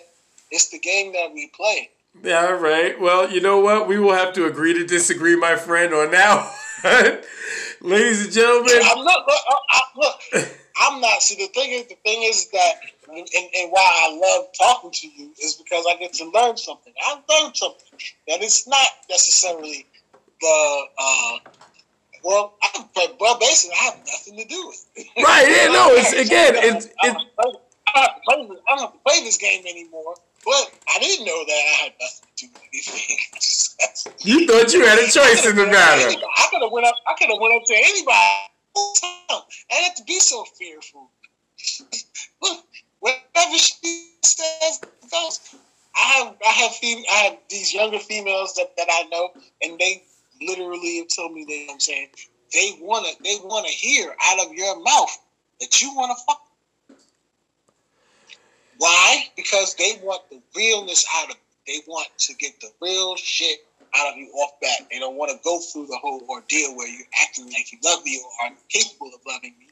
[0.50, 1.90] it's the game that we play.
[2.22, 2.98] Yeah, right.
[3.00, 3.88] Well, you know what?
[3.88, 6.50] We will have to agree to disagree, my friend, on now.
[7.80, 9.26] Ladies and gentlemen, I'm not.
[9.26, 9.36] Look,
[9.70, 10.48] I, look,
[10.80, 11.22] I'm not.
[11.22, 12.74] See, the thing is, the thing is that,
[13.08, 16.92] and, and why I love talking to you is because I get to learn something.
[17.04, 19.86] I learned something that it's not necessarily
[20.40, 21.38] the uh,
[22.22, 22.86] well, I,
[23.20, 25.06] well, basically, I have nothing to do with it.
[25.22, 25.46] Right?
[25.48, 25.72] Yeah.
[25.72, 25.88] No.
[25.92, 26.54] It's again.
[26.56, 27.60] It's it's don't, have to play, this-
[28.66, 30.14] I don't have to play this game anymore.
[30.44, 33.18] But I didn't know that I had nothing to do with anything.
[34.20, 36.08] you thought you had a choice in the matter.
[36.36, 36.96] I could have went up.
[37.08, 38.54] I could have went up to anybody.
[39.70, 41.10] I have to be so fearful.
[42.42, 42.64] Look,
[43.00, 44.80] whatever she says
[45.10, 45.40] goes.
[45.96, 49.30] I have I have fem- I have these younger females that, that I know,
[49.62, 50.02] and they
[50.42, 52.08] literally have told me that you know I'm saying
[52.52, 55.16] they wanna they wanna hear out of your mouth
[55.60, 56.43] that you wanna fuck.
[58.78, 59.28] Why?
[59.36, 61.42] Because they want the realness out of it.
[61.66, 63.58] They want to get the real shit
[63.96, 64.86] out of you off bat.
[64.90, 68.04] They don't want to go through the whole ordeal where you're acting like you love
[68.04, 69.68] me or are capable of loving me.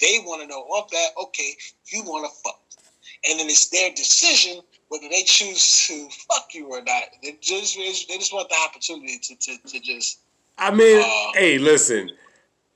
[0.00, 1.56] They want to know off bat, okay,
[1.88, 2.60] you want to fuck.
[3.28, 7.04] And then it's their decision whether they choose to fuck you or not.
[7.22, 10.20] They just they just want the opportunity to, to, to just
[10.58, 12.10] I mean, Uh, hey, listen.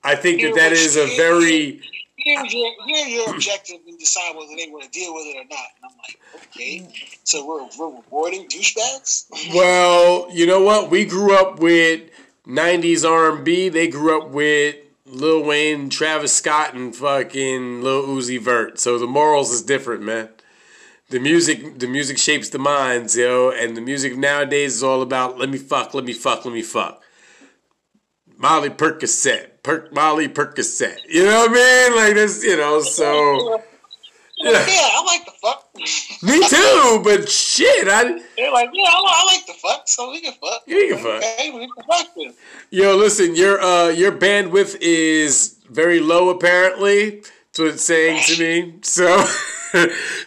[0.04, 1.80] I think that that is you- a very
[2.28, 5.44] hear your, hear your objective and decide whether they want to deal with it or
[5.44, 5.66] not.
[5.76, 6.88] And I'm like, okay,
[7.24, 9.26] so we're, we're rewarding douchebags?
[9.54, 10.28] well.
[10.30, 10.90] You know what?
[10.90, 12.10] We grew up with
[12.46, 13.68] '90s R&B.
[13.70, 14.76] They grew up with
[15.06, 18.78] Lil Wayne, Travis Scott, and fucking Lil Uzi Vert.
[18.78, 20.28] So the morals is different, man.
[21.10, 25.38] The music, the music shapes the minds, yo, and the music nowadays is all about
[25.38, 27.02] let me fuck, let me fuck, let me fuck.
[28.36, 30.96] Molly Percocet, Perk Molly Percocet.
[31.10, 31.96] You know what I mean?
[31.96, 32.80] Like this, you know.
[32.80, 33.60] So
[34.38, 35.68] yeah, I like the fuck.
[36.22, 40.22] me too, but shit, I They're like, yeah, I, I like the fuck, so we
[40.22, 40.62] can fuck.
[40.66, 41.22] you can fuck.
[41.22, 42.34] Okay, we can fuck.
[42.70, 47.20] Yo, listen, your uh your bandwidth is very low apparently.
[47.20, 48.78] That's what it's saying to me.
[48.80, 49.04] So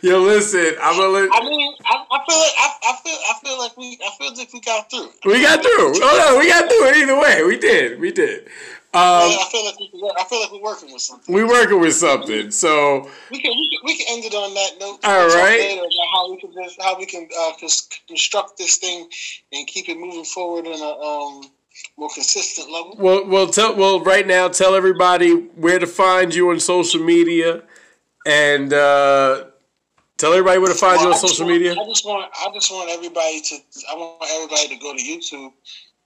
[0.04, 3.34] yo, listen, I'm gonna let I mean, I, I feel like I, I feel I
[3.44, 5.10] feel like we I feel like we got through.
[5.26, 5.94] we got through.
[5.96, 7.44] Oh no, we got through it either way.
[7.44, 8.00] We did.
[8.00, 8.48] We did.
[8.94, 11.34] Um I feel like we can, I feel like we're working with something.
[11.34, 12.52] We're working with something.
[12.52, 15.00] So We can we can, we can end it on that note.
[15.06, 15.80] All right.
[16.14, 19.08] how we can just, how we can uh, cons- construct this thing
[19.54, 21.44] and keep it moving forward in a um,
[21.98, 22.96] more consistent level.
[23.00, 27.64] well well tell well right now tell everybody where to find you on social media
[28.26, 29.46] and uh
[30.18, 31.72] tell everybody where to find you on social want- media.
[31.72, 33.56] I just want I just want everybody to
[33.90, 35.54] I want everybody to go to YouTube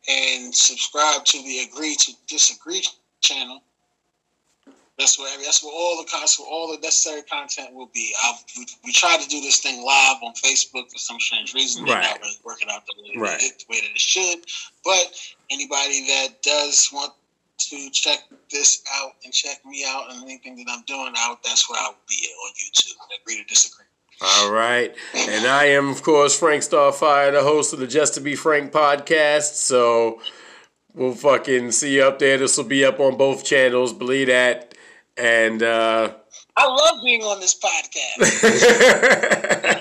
[0.10, 2.84] and subscribe to the Agree to Disagree
[3.22, 3.62] channel.
[4.98, 8.14] That's where that's where all the con- where all the necessary content will be.
[8.24, 11.84] I, we, we tried to do this thing live on Facebook for some strange reason.
[11.84, 12.04] They're Right.
[12.12, 13.40] not really working out the way, Right.
[13.42, 14.40] the way that it should.
[14.86, 15.14] But
[15.50, 17.12] anybody that does want
[17.58, 18.20] to check
[18.50, 21.88] this out and check me out and anything that I'm doing out, that's where I
[21.90, 22.96] will be on YouTube.
[23.22, 23.86] Agree to disagree.
[24.22, 24.96] All right.
[25.14, 28.72] And I am, of course, Frank Starfyre, the host of the Just to Be Frank
[28.72, 29.56] podcast.
[29.56, 30.22] So
[30.94, 32.38] we'll fucking see you up there.
[32.38, 33.94] This will be up on both channels.
[33.94, 34.74] Believe that.
[35.18, 36.14] And uh,
[36.58, 38.16] I love being on this podcast.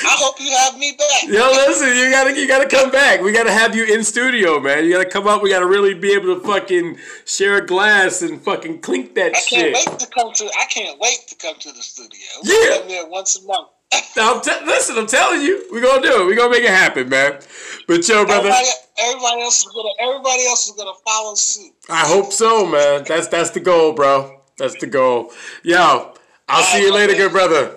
[0.00, 1.24] I hope you have me back.
[1.28, 3.20] yo, listen, you gotta you gotta come back.
[3.20, 4.86] We gotta have you in studio, man.
[4.86, 5.42] You gotta come up.
[5.42, 9.40] We gotta really be able to fucking share a glass and fucking clink that I
[9.40, 9.74] can't shit.
[9.74, 10.50] wait to come to.
[10.58, 12.18] I can't wait to come to the studio.
[12.42, 12.54] Yeah.
[12.54, 13.68] We come there once a month.
[14.16, 16.26] I'm te- listen, I'm telling you, we're gonna do it.
[16.26, 17.38] We're gonna make it happen, man.
[17.86, 18.68] But yo, brother, Everybody,
[18.98, 19.90] everybody else is gonna.
[20.00, 21.72] Everybody else is gonna follow suit.
[21.90, 23.04] I hope so, man.
[23.06, 24.37] That's that's the goal, bro.
[24.58, 25.32] That's the goal.
[25.62, 26.12] Yo,
[26.48, 27.76] I'll see you later, good brother.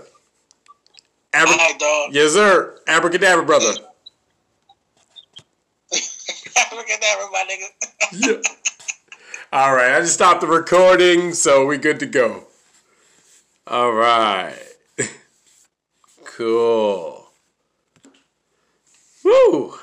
[1.34, 2.14] All Abra- right, dog.
[2.14, 2.80] yes, sir.
[2.88, 3.72] Abracadabra, brother.
[6.58, 7.66] At my nigga.
[8.14, 8.42] Yeah.
[9.54, 12.48] All right, I just stopped the recording, so we good to go.
[13.68, 14.58] All right.
[16.26, 17.28] cool.
[19.24, 19.74] Woo.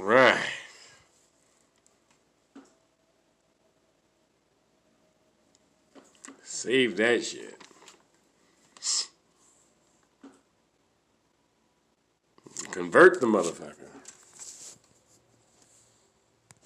[0.00, 0.38] Right.
[6.42, 7.54] Save that shit.
[12.72, 13.77] Convert the motherfucker.